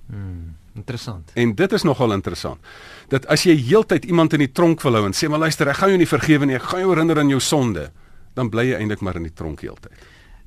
Hmm, 0.09 0.55
interessant. 0.75 1.31
En 1.33 1.55
dit 1.55 1.71
is 1.71 1.83
nogal 1.83 2.13
interessant. 2.13 2.59
Dat 3.07 3.25
as 3.25 3.43
jy 3.43 3.55
heeltyd 3.55 4.05
iemand 4.05 4.33
in 4.33 4.39
die 4.39 4.51
tronk 4.51 4.81
wil 4.81 4.93
hou 4.93 5.05
en 5.05 5.13
sê 5.13 5.29
maar 5.29 5.39
luister, 5.39 5.67
ek 5.67 5.75
gaan 5.75 5.89
jou 5.89 5.97
nie 5.97 6.07
vergewe 6.07 6.45
nie, 6.45 6.55
ek 6.55 6.63
gaan 6.71 6.79
jou 6.79 6.89
herinner 6.89 7.19
aan 7.19 7.29
jou 7.29 7.39
sonde, 7.39 7.91
dan 8.33 8.49
bly 8.49 8.63
jy 8.63 8.79
eintlik 8.79 9.01
maar 9.01 9.15
in 9.15 9.23
die 9.23 9.33
tronk 9.33 9.61
heeltyd. 9.61 9.93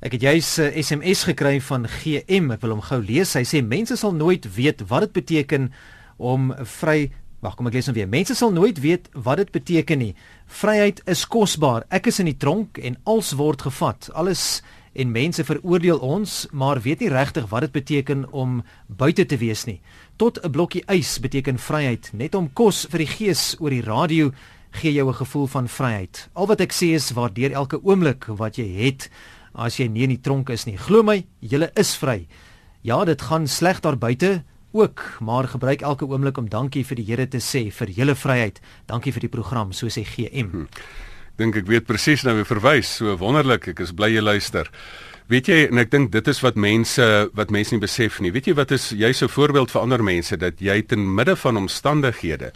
Ek 0.03 0.13
het 0.13 0.21
juis 0.21 0.59
'n 0.59 0.63
uh, 0.63 0.83
SMS 0.83 1.25
gekry 1.25 1.61
van 1.61 1.87
GM, 1.87 2.51
ek 2.51 2.61
wil 2.61 2.71
hom 2.71 2.81
gou 2.81 3.01
lees. 3.01 3.35
Hy 3.35 3.45
sê 3.45 3.63
mense 3.63 3.97
sal 3.97 4.13
nooit 4.13 4.55
weet 4.55 4.83
wat 4.89 5.01
dit 5.01 5.13
beteken 5.13 5.73
om 6.19 6.55
vry 6.65 7.13
Wag, 7.43 7.57
kom 7.59 7.67
ek 7.67 7.75
lees 7.75 7.89
hom 7.91 7.97
weer. 7.97 8.07
Mense 8.07 8.37
sal 8.39 8.53
nooit 8.55 8.77
weet 8.79 9.09
wat 9.19 9.41
dit 9.41 9.49
beteken 9.51 9.99
nie. 9.99 10.13
Vryheid 10.47 11.01
is 11.11 11.25
kosbaar. 11.27 11.83
Ek 11.91 12.07
is 12.07 12.21
in 12.23 12.29
die 12.31 12.39
tronk 12.39 12.79
en 12.79 12.95
alles 13.03 13.33
word 13.35 13.65
gevat. 13.67 14.07
Alles 14.15 14.61
en 14.95 15.11
mense 15.11 15.43
veroordeel 15.49 15.99
ons, 16.07 16.45
maar 16.55 16.79
weet 16.85 17.03
nie 17.03 17.11
regtig 17.11 17.49
wat 17.51 17.67
dit 17.67 17.75
beteken 17.75 18.29
om 18.31 18.61
buite 18.87 19.27
te 19.27 19.41
wees 19.41 19.65
nie. 19.67 19.81
Tot 20.23 20.39
'n 20.39 20.53
blokkie 20.55 20.85
ys 20.87 21.19
beteken 21.19 21.59
vryheid. 21.59 22.13
Net 22.15 22.35
om 22.35 22.47
kos 22.53 22.87
vir 22.87 22.99
die 22.99 23.11
gees 23.11 23.57
oor 23.59 23.71
die 23.71 23.83
radio 23.83 24.31
gee 24.71 24.93
jou 24.93 25.09
'n 25.09 25.15
gevoel 25.15 25.47
van 25.47 25.69
vryheid. 25.69 26.29
Al 26.35 26.47
wat 26.47 26.61
ek 26.61 26.73
sê 26.73 26.95
is 26.95 27.11
waardeer 27.11 27.53
elke 27.53 27.83
oomblik 27.83 28.27
wat 28.27 28.57
jy 28.57 28.87
het 28.87 29.11
as 29.55 29.77
jy 29.79 29.89
nie 29.89 30.05
in 30.05 30.11
die 30.11 30.21
tronk 30.21 30.49
is 30.51 30.65
nie. 30.67 30.77
Glo 30.77 31.03
my, 31.03 31.25
jy 31.41 31.71
is 31.75 31.97
vry. 31.97 32.29
Ja, 32.83 33.05
dit 33.05 33.21
gaan 33.23 33.49
sleg 33.49 33.81
daar 33.81 33.99
buite 33.99 34.45
ook, 34.73 35.05
maar 35.21 35.49
gebruik 35.49 35.83
elke 35.83 36.07
oomblik 36.09 36.39
om 36.39 36.49
dankie 36.49 36.85
vir 36.85 36.97
die 37.01 37.07
Here 37.07 37.27
te 37.29 37.41
sê 37.41 37.69
vir 37.73 37.93
julle 37.93 38.15
vryheid. 38.15 38.61
Dankie 38.87 39.13
vir 39.13 39.27
die 39.27 39.33
program, 39.33 39.73
so 39.73 39.87
sê 39.93 40.05
GM. 40.05 40.51
Hm. 40.53 40.67
Dink 41.41 41.57
ek 41.57 41.69
weet 41.69 41.89
presies 41.89 42.25
nou 42.27 42.37
wie 42.37 42.49
verwys. 42.49 42.99
So 43.01 43.17
wonderlik. 43.21 43.71
Ek 43.73 43.81
is 43.85 43.93
bly 43.97 44.11
jy 44.13 44.23
luister. 44.25 44.69
Weet 45.33 45.47
jy 45.49 45.63
en 45.71 45.81
ek 45.81 45.89
dink 45.89 46.11
dit 46.13 46.27
is 46.29 46.43
wat 46.45 46.59
mense 46.61 47.05
wat 47.39 47.53
mense 47.55 47.73
nie 47.73 47.81
besef 47.81 48.19
nie. 48.21 48.29
Weet 48.35 48.51
jy 48.51 48.53
wat 48.59 48.73
is 48.75 48.91
jy 48.93 49.15
so 49.17 49.33
voorbeeld 49.33 49.71
vir 49.73 49.81
ander 49.81 50.03
mense 50.05 50.37
dat 50.37 50.59
jy 50.61 50.75
ten 50.85 51.07
midde 51.17 51.39
van 51.41 51.57
omstandighede 51.57 52.51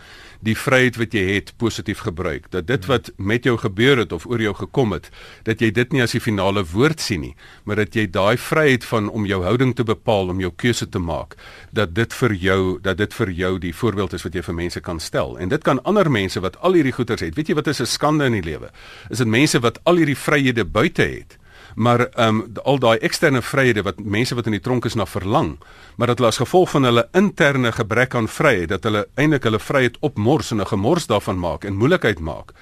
die 0.45 0.57
vryheid 0.61 0.99
wat 1.01 1.15
jy 1.17 1.23
het 1.39 1.55
positief 1.57 2.03
gebruik. 2.05 2.51
Dat 2.53 2.67
dit 2.69 2.85
wat 2.91 3.09
met 3.17 3.49
jou 3.49 3.55
gebeur 3.63 4.03
het 4.03 4.13
of 4.13 4.27
oor 4.29 4.45
jou 4.45 4.53
gekom 4.59 4.93
het, 4.93 5.09
dat 5.49 5.65
jy 5.65 5.71
dit 5.73 5.95
nie 5.97 6.03
as 6.05 6.13
die 6.13 6.21
finale 6.21 6.67
woord 6.75 7.01
sien 7.01 7.25
nie, 7.25 7.33
maar 7.65 7.81
dat 7.81 7.97
jy 7.97 8.05
daai 8.13 8.37
vryheid 8.37 8.85
van 8.85 9.09
om 9.09 9.25
jou 9.25 9.41
houding 9.47 9.73
te 9.73 9.87
bepaal, 9.95 10.35
om 10.35 10.45
jou 10.45 10.53
keuse 10.53 10.85
te 10.85 11.01
maak, 11.01 11.39
dat 11.73 11.97
dit 11.97 12.13
vir 12.21 12.37
jou 12.43 12.61
dat 12.85 13.01
dit 13.01 13.19
vir 13.23 13.35
jou 13.41 13.53
die 13.65 13.73
voorbeeld 13.73 14.19
is 14.21 14.29
wat 14.29 14.37
jy 14.37 14.45
vir 14.51 14.59
mense 14.61 14.85
kan 14.85 15.01
stel. 15.01 15.39
En 15.41 15.49
dit 15.49 15.65
kan 15.65 15.81
ander 15.89 16.13
mense 16.13 16.45
wat 16.45 16.61
al 16.61 16.77
hierdie 16.77 16.95
goeders 17.01 17.25
het. 17.25 17.41
Weet 17.41 17.55
jy 17.55 17.57
wat 17.57 17.73
is 17.73 17.81
'n 17.81 17.89
skande 17.89 18.29
in 18.29 18.37
die 18.37 18.45
lewe? 18.53 18.69
Is 19.09 19.25
dit 19.25 19.27
mense 19.27 19.65
wat 19.65 19.81
al 19.85 19.97
hierdie 19.97 20.21
vryhede 20.29 20.69
buite 20.69 21.03
het? 21.03 21.39
Maar 21.77 22.01
ehm 22.01 22.41
um, 22.41 22.53
al 22.65 22.79
daai 22.79 22.99
eksterne 22.99 23.43
vryhede 23.43 23.83
wat 23.85 24.01
mense 24.01 24.35
wat 24.35 24.47
in 24.49 24.57
die 24.57 24.65
tronk 24.65 24.85
is 24.89 24.95
na 24.97 25.07
verlang, 25.07 25.59
maar 25.97 26.07
dat 26.07 26.19
hulle 26.19 26.33
as 26.33 26.41
gevolg 26.41 26.71
van 26.71 26.89
hulle 26.89 27.09
interne 27.13 27.73
gebrek 27.73 28.15
aan 28.15 28.29
vryheid 28.29 28.69
dat 28.69 28.85
hulle 28.89 29.07
eintlik 29.15 29.45
hulle 29.45 29.61
vryheid 29.61 29.97
opmors 30.01 30.51
en 30.51 30.61
'n 30.61 30.73
gemors 30.73 31.07
daarvan 31.07 31.39
maak 31.39 31.65
en 31.65 31.77
moeilikheid 31.77 32.21
maak. 32.21 32.53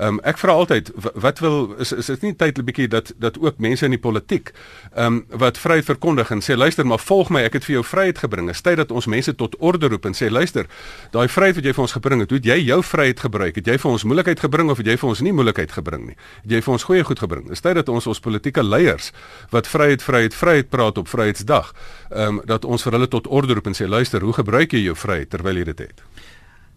Ehm 0.00 0.16
um, 0.16 0.20
ek 0.24 0.38
vra 0.40 0.54
altyd 0.56 0.88
wat 1.20 1.42
wil 1.44 1.74
is 1.78 1.92
is 1.92 2.06
dit 2.08 2.22
nie 2.24 2.32
tyd 2.32 2.58
'n 2.58 2.64
bietjie 2.64 2.88
dat 2.88 3.12
dat 3.20 3.36
ook 3.38 3.58
mense 3.58 3.84
in 3.84 3.90
die 3.90 4.00
politiek 4.00 4.52
ehm 4.94 5.06
um, 5.06 5.24
wat 5.28 5.58
vryheid 5.58 5.84
verkondig 5.84 6.30
en 6.30 6.40
sê 6.40 6.56
luister 6.56 6.86
maar 6.86 6.98
volg 6.98 7.28
my 7.28 7.42
ek 7.44 7.52
het 7.52 7.64
vir 7.64 7.74
jou 7.74 7.84
vryheid 7.84 8.18
gebring. 8.18 8.48
Is 8.48 8.60
tyd 8.60 8.76
dat 8.76 8.90
ons 8.90 9.06
mense 9.06 9.34
tot 9.34 9.56
orde 9.58 9.88
roep 9.88 10.04
en 10.04 10.14
sê 10.14 10.30
luister 10.30 10.66
daai 11.10 11.28
vryheid 11.28 11.54
wat 11.54 11.64
jy 11.64 11.72
vir 11.72 11.82
ons 11.82 11.92
gebring 11.92 12.20
het, 12.20 12.30
hoe 12.30 12.38
het 12.38 12.46
jy 12.46 12.58
jou 12.64 12.82
vryheid 12.82 13.20
gebruik? 13.20 13.54
Het 13.54 13.66
jy 13.66 13.78
vir 13.78 13.90
ons 13.90 14.04
moeilikheid 14.04 14.40
gebring 14.40 14.70
of 14.70 14.78
het 14.78 14.86
jy 14.86 14.96
vir 14.96 15.08
ons 15.08 15.20
nie 15.20 15.32
moeilikheid 15.32 15.72
gebring 15.72 16.06
nie? 16.06 16.16
Het 16.42 16.50
jy 16.50 16.60
vir 16.62 16.72
ons 16.72 16.82
goeie 16.82 17.04
goed 17.04 17.18
gebring? 17.18 17.50
Is 17.50 17.60
tyd 17.60 17.74
dat 17.74 17.88
ons 17.88 18.06
ons 18.06 18.20
politieke 18.20 18.62
leiers 18.62 19.12
wat 19.50 19.66
vryheid 19.66 20.02
vryheid 20.02 20.34
vryheid 20.34 20.70
praat 20.70 20.98
op 20.98 21.08
Vryheidsdag, 21.08 21.74
ehm 22.10 22.38
um, 22.38 22.40
dat 22.44 22.64
ons 22.64 22.82
vir 22.82 22.92
hulle 22.92 23.08
tot 23.08 23.26
orde 23.26 23.54
roep 23.54 23.66
en 23.66 23.74
sê 23.74 23.88
luister, 23.88 24.20
hoe 24.20 24.32
gebruik 24.32 24.72
jy 24.72 24.84
jou 24.84 24.96
vryheid 24.96 25.30
terwyl 25.30 25.56
jy 25.56 25.64
dit 25.64 25.78
het? 25.78 26.00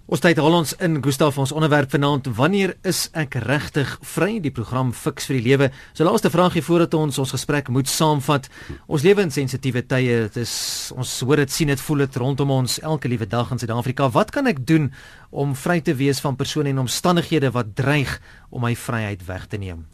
Ons 0.03 0.19
tyd 0.19 0.35
haal 0.35 0.51
ons 0.51 0.73
in 0.83 0.97
Gustaf 0.99 1.37
ons 1.39 1.53
onderwerp 1.55 1.93
vanaand 1.93 2.25
wanneer 2.35 2.73
is 2.83 3.05
ek 3.15 3.37
regtig 3.45 3.87
vry 4.03 4.33
die 4.43 4.51
program 4.51 4.89
Fix 4.91 5.29
vir 5.29 5.37
die 5.37 5.43
lewe. 5.45 5.69
So 5.95 6.03
laaste 6.03 6.27
vraagie 6.27 6.59
voordat 6.65 6.97
ons 6.99 7.21
ons 7.23 7.31
gesprek 7.31 7.69
moet 7.71 7.87
saamvat. 7.87 8.49
Ons 8.91 9.05
lewe 9.07 9.23
in 9.23 9.31
sensitiewe 9.31 9.85
tye. 9.87 10.17
Dit 10.27 10.41
is 10.43 10.91
ons 10.91 11.13
hoor 11.23 11.39
dit 11.45 11.55
sien 11.55 11.71
dit 11.71 11.85
voel 11.87 12.03
dit 12.03 12.19
rondom 12.19 12.51
ons 12.51 12.75
elke 12.83 13.07
liewe 13.07 13.29
dag 13.31 13.55
in 13.55 13.63
Suid-Afrika. 13.63 14.09
Wat 14.11 14.35
kan 14.35 14.51
ek 14.51 14.59
doen 14.67 14.91
om 15.31 15.55
vry 15.55 15.79
te 15.79 15.95
wees 15.95 16.19
van 16.19 16.35
persone 16.35 16.75
en 16.75 16.83
omstandighede 16.83 17.53
wat 17.55 17.71
dreig 17.71 18.17
om 18.51 18.67
my 18.67 18.75
vryheid 18.75 19.23
weg 19.31 19.47
te 19.47 19.61
neem? 19.61 19.87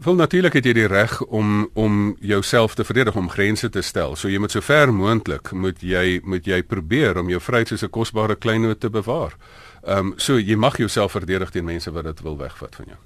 Wel 0.00 0.14
natuurlik 0.14 0.54
het 0.56 0.64
jy 0.64 0.72
die 0.72 0.86
reg 0.88 1.18
om 1.28 1.68
om 1.76 2.16
jouself 2.24 2.74
te 2.74 2.84
verdedig 2.84 3.16
om 3.16 3.28
grense 3.28 3.68
te 3.68 3.82
stel. 3.84 4.14
So 4.16 4.30
jy 4.32 4.38
moet 4.40 4.54
so 4.54 4.64
ver 4.64 4.88
moontlik 4.96 5.50
moet 5.52 5.82
jy 5.84 6.20
moet 6.24 6.46
jy 6.48 6.62
probeer 6.62 7.18
om 7.20 7.28
jou 7.28 7.40
vryheid 7.40 7.68
soos 7.68 7.84
'n 7.84 7.90
kosbare 7.90 8.36
kleinoot 8.36 8.80
te 8.80 8.90
bewaar. 8.90 9.36
Ehm 9.84 9.98
um, 9.98 10.14
so 10.16 10.38
jy 10.38 10.56
mag 10.56 10.78
jouself 10.78 11.12
verdedig 11.12 11.50
teen 11.50 11.64
mense 11.64 11.90
wat 11.90 12.04
dit 12.04 12.20
wil 12.20 12.36
wegvat 12.36 12.74
van 12.74 12.84
jou. 12.88 12.96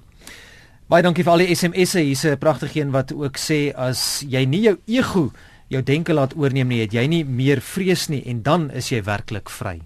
Baie 0.87 1.03
dankie 1.03 1.23
vir 1.23 1.31
al 1.31 1.37
die 1.37 1.55
SMS'e. 1.55 1.99
Hier's 1.99 2.23
'n 2.23 2.37
pragtige 2.37 2.79
een 2.79 2.91
wat 2.91 3.13
ook 3.13 3.37
sê 3.37 3.73
as 3.75 4.23
jy 4.27 4.45
nie 4.45 4.61
jou 4.61 4.77
ego 4.85 5.31
jou 5.67 5.83
denke 5.83 6.13
laat 6.13 6.35
oorneem 6.35 6.67
nie, 6.67 6.81
het 6.81 6.93
jy 6.93 7.07
nie 7.07 7.25
meer 7.25 7.61
vrees 7.61 8.07
nie 8.07 8.23
en 8.25 8.41
dan 8.41 8.71
is 8.71 8.89
jy 8.89 9.03
werklik 9.03 9.49
vry. 9.49 9.81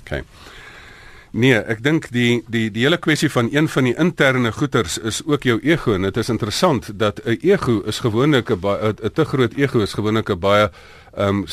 OK. 0.00 0.24
Nee, 1.32 1.56
ek 1.56 1.78
dink 1.80 2.10
die 2.12 2.42
die 2.52 2.66
die 2.68 2.82
hele 2.84 2.98
kwessie 3.00 3.30
van 3.32 3.46
een 3.54 3.68
van 3.72 3.86
die 3.88 3.94
interne 3.96 4.50
goeters 4.52 4.98
is 5.00 5.22
ook 5.24 5.46
jou 5.48 5.54
ego 5.64 5.94
en 5.96 6.04
dit 6.04 6.16
is 6.20 6.28
interessant 6.28 6.90
dat 6.98 7.22
'n 7.24 7.38
ego 7.40 7.80
is 7.88 8.00
gewoonlik 8.04 8.50
'n 8.50 8.60
'n 8.60 9.12
te 9.12 9.24
groot 9.24 9.54
ego 9.56 9.80
is 9.80 9.94
gewoonlik 9.94 10.28
'n 10.28 10.38
baie 10.38 10.70
ehm 11.16 11.44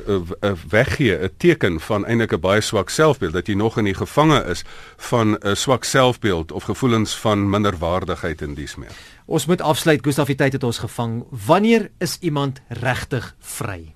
um, 0.00 0.58
weggee 0.68 1.18
'n 1.18 1.30
teken 1.36 1.80
van 1.80 2.06
eintlik 2.06 2.32
'n 2.32 2.40
baie 2.40 2.60
swak 2.60 2.90
selfbeeld 2.90 3.32
dat 3.32 3.46
jy 3.46 3.54
nog 3.54 3.78
in 3.78 3.84
die 3.84 3.94
gevange 3.94 4.44
is 4.44 4.64
van 4.96 5.36
'n 5.40 5.56
swak 5.56 5.84
selfbeeld 5.84 6.52
of 6.52 6.62
gevoelens 6.62 7.16
van 7.16 7.50
minderwaardigheid 7.50 8.42
en 8.42 8.54
dies 8.54 8.76
meer. 8.76 8.94
Ons 9.26 9.46
moet 9.46 9.60
afsluit 9.60 10.04
Gustaf 10.04 10.26
die 10.26 10.36
tyd 10.36 10.52
het 10.52 10.62
ons 10.62 10.78
gevang. 10.78 11.24
Wanneer 11.46 11.90
is 11.98 12.18
iemand 12.20 12.60
regtig 12.68 13.34
vry? 13.40 13.94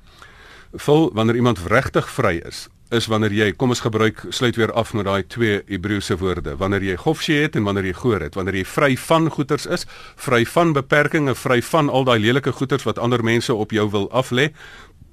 Vol 0.73 1.11
wanneer 1.15 1.35
iemand 1.37 1.59
regtig 1.59 2.11
vry 2.11 2.43
is 2.47 2.69
is 2.95 3.07
wanneer 3.11 3.33
jy 3.37 3.49
kom 3.53 3.73
ons 3.75 3.83
gebruik 3.85 4.23
sluit 4.33 4.57
weer 4.57 4.73
af 4.73 4.95
met 4.97 5.05
daai 5.05 5.23
twee 5.29 5.61
Hebreëse 5.69 6.17
woorde. 6.21 6.57
Wanneer 6.57 6.87
jy 6.87 6.97
gofshe 6.97 7.37
het 7.45 7.57
en 7.59 7.67
wanneer 7.69 7.91
jy 7.91 7.97
goor 8.01 8.25
het. 8.25 8.37
Wanneer 8.39 8.61
jy 8.63 8.65
vry 8.65 8.91
van 8.97 9.29
goeters 9.31 9.67
is 9.67 9.85
vry 10.17 10.45
van 10.49 10.73
beperkings 10.77 11.43
vry 11.43 11.61
van 11.63 11.91
al 11.93 12.07
daai 12.09 12.19
lelike 12.19 12.53
goeters 12.53 12.87
wat 12.89 12.99
ander 12.99 13.25
mense 13.25 13.55
op 13.55 13.75
jou 13.77 13.89
wil 13.93 14.09
aflê 14.11 14.53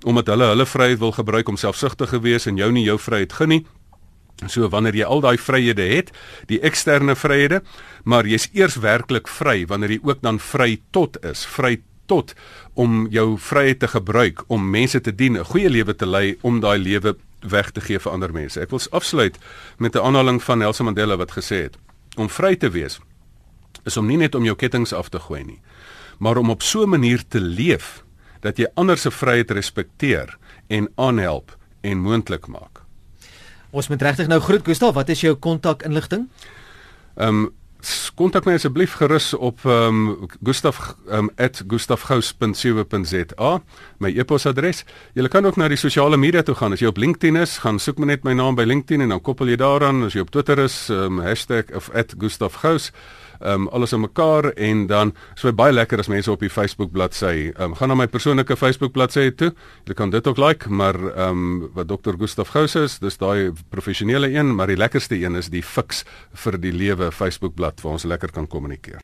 omdat 0.06 0.28
hulle 0.30 0.52
hulle 0.52 0.66
vryheid 0.70 1.00
wil 1.02 1.12
gebruik 1.16 1.50
om 1.50 1.58
selfsugtig 1.58 2.12
te 2.14 2.20
wees 2.22 2.46
en 2.46 2.60
jou 2.60 2.72
nie 2.72 2.86
jou 2.86 2.98
vryheid 3.00 3.34
gun 3.34 3.50
nie. 3.50 3.66
So 4.48 4.68
wanneer 4.70 4.96
jy 4.96 5.08
al 5.08 5.24
daai 5.24 5.38
vryhede 5.40 5.88
het 5.90 6.14
die 6.48 6.62
eksterne 6.64 7.16
vryhede 7.16 7.62
maar 8.04 8.28
jy's 8.28 8.48
eers 8.54 8.80
werklik 8.84 9.28
vry 9.28 9.66
wanneer 9.68 9.98
jy 9.98 10.00
ook 10.04 10.24
dan 10.24 10.40
vry 10.40 10.78
tot 10.96 11.20
is 11.26 11.44
vry 11.48 11.80
tot 12.06 12.36
om 12.74 13.08
jou 13.12 13.36
vryheid 13.42 13.80
te 13.82 13.90
gebruik 13.90 14.44
om 14.48 14.70
mense 14.72 15.02
te 15.02 15.16
dien 15.16 15.38
'n 15.38 15.44
goeie 15.44 15.70
lewe 15.70 15.96
te 15.96 16.06
lei 16.06 16.38
om 16.42 16.60
daai 16.60 16.78
lewe 16.78 17.16
weg 17.50 17.72
te 17.72 17.82
gee 17.82 18.00
vir 18.00 18.12
ander 18.12 18.34
mense. 18.34 18.60
Ek 18.62 18.70
wil 18.70 18.82
afsluit 18.92 19.38
met 19.78 19.96
'n 19.96 20.00
aanhaling 20.00 20.44
van 20.44 20.58
Nelson 20.58 20.86
Mandela 20.86 21.18
wat 21.18 21.32
gesê 21.32 21.62
het: 21.68 21.78
Om 22.18 22.30
vry 22.30 22.56
te 22.56 22.70
wees 22.70 23.00
is 23.84 23.98
om 23.98 24.06
nie 24.06 24.18
net 24.18 24.36
om 24.36 24.44
jou 24.44 24.56
kettinge 24.56 24.96
af 24.96 25.10
te 25.10 25.20
gooi 25.20 25.44
nie, 25.44 25.62
maar 26.18 26.38
om 26.38 26.50
op 26.50 26.62
so 26.62 26.84
'n 26.84 26.90
manier 26.90 27.24
te 27.28 27.40
leef 27.40 28.04
dat 28.40 28.58
jy 28.58 28.68
ander 28.76 28.98
se 28.98 29.12
vryheid 29.12 29.52
respekteer 29.52 30.38
en 30.68 30.90
aanhelp 30.96 31.58
en 31.82 31.98
moontlik 31.98 32.48
maak. 32.48 32.82
Ons 33.70 33.88
moet 33.88 34.02
regtig 34.02 34.28
nou 34.28 34.40
groet 34.40 34.66
Gustav, 34.66 34.94
wat 34.94 35.10
is 35.10 35.22
jou 35.22 35.36
kontak 35.36 35.84
inligting? 35.84 36.30
Ehm 37.16 37.28
um, 37.28 37.54
kontak 38.16 38.46
my 38.46 38.54
asseblief 38.54 38.94
gerus 39.00 39.34
op 39.34 39.60
ehm 39.66 40.08
um, 40.10 40.28
gustaf 40.44 40.96
um, 41.10 41.30
@gustafgous.co.za 41.68 43.62
my 43.98 44.10
e-posadres. 44.18 44.86
Jy 45.14 45.28
kan 45.28 45.46
ook 45.46 45.56
na 45.56 45.68
die 45.68 45.78
sosiale 45.78 46.18
media 46.18 46.42
toe 46.44 46.56
gaan. 46.56 46.72
As 46.72 46.80
jy 46.80 46.88
op 46.88 46.98
LinkedIn 46.98 47.36
is, 47.36 47.58
gaan 47.58 47.80
soek 47.80 47.98
maar 47.98 48.08
net 48.08 48.24
my 48.24 48.34
naam 48.34 48.56
by 48.56 48.64
LinkedIn 48.64 49.02
en 49.02 49.10
dan 49.10 49.22
koppel 49.22 49.48
jy 49.48 49.56
daaraan. 49.56 50.04
As 50.04 50.14
jy 50.14 50.20
op 50.22 50.30
Twitter 50.30 50.60
is, 50.60 50.90
um, 50.90 51.20
#of 51.74 51.90
@gustafgous 52.18 52.92
um, 53.42 53.68
alles 53.68 53.94
in 53.94 54.04
mekaar 54.04 54.52
en 54.54 54.86
dan 54.88 55.14
is 55.36 55.42
dit 55.42 55.56
baie 55.56 55.74
lekker 55.74 56.00
as 56.00 56.08
mense 56.12 56.32
op 56.32 56.40
die 56.40 56.50
Facebook 56.50 56.92
bladsy 56.92 57.52
um, 57.60 57.76
gaan 57.76 57.92
na 57.92 57.96
my 57.96 58.08
persoonlike 58.08 58.58
Facebook 58.58 58.94
bladsy 58.96 59.30
toe. 59.36 59.52
Jy 59.86 59.94
kan 59.98 60.14
dit 60.14 60.28
ook 60.28 60.38
like, 60.42 60.70
maar 60.70 60.96
ehm 60.96 61.30
um, 61.30 61.70
wat 61.74 61.88
Dr. 61.88 62.16
Gustaf 62.20 62.54
Gous 62.54 62.76
is, 62.76 63.00
dis 63.00 63.18
daai 63.18 63.52
professionele 63.70 64.32
een, 64.32 64.56
maar 64.56 64.68
die 64.68 64.78
lekkerste 64.78 65.18
een 65.20 65.36
is 65.36 65.50
die 65.50 65.64
Fix 65.64 66.04
vir 66.46 66.60
die 66.62 66.74
Lewe 66.74 67.12
Facebook 67.12 67.56
blad 67.56 67.82
waar 67.82 67.98
ons 68.00 68.08
lekker 68.08 68.32
kan 68.32 68.48
kommunikeer. 68.48 69.02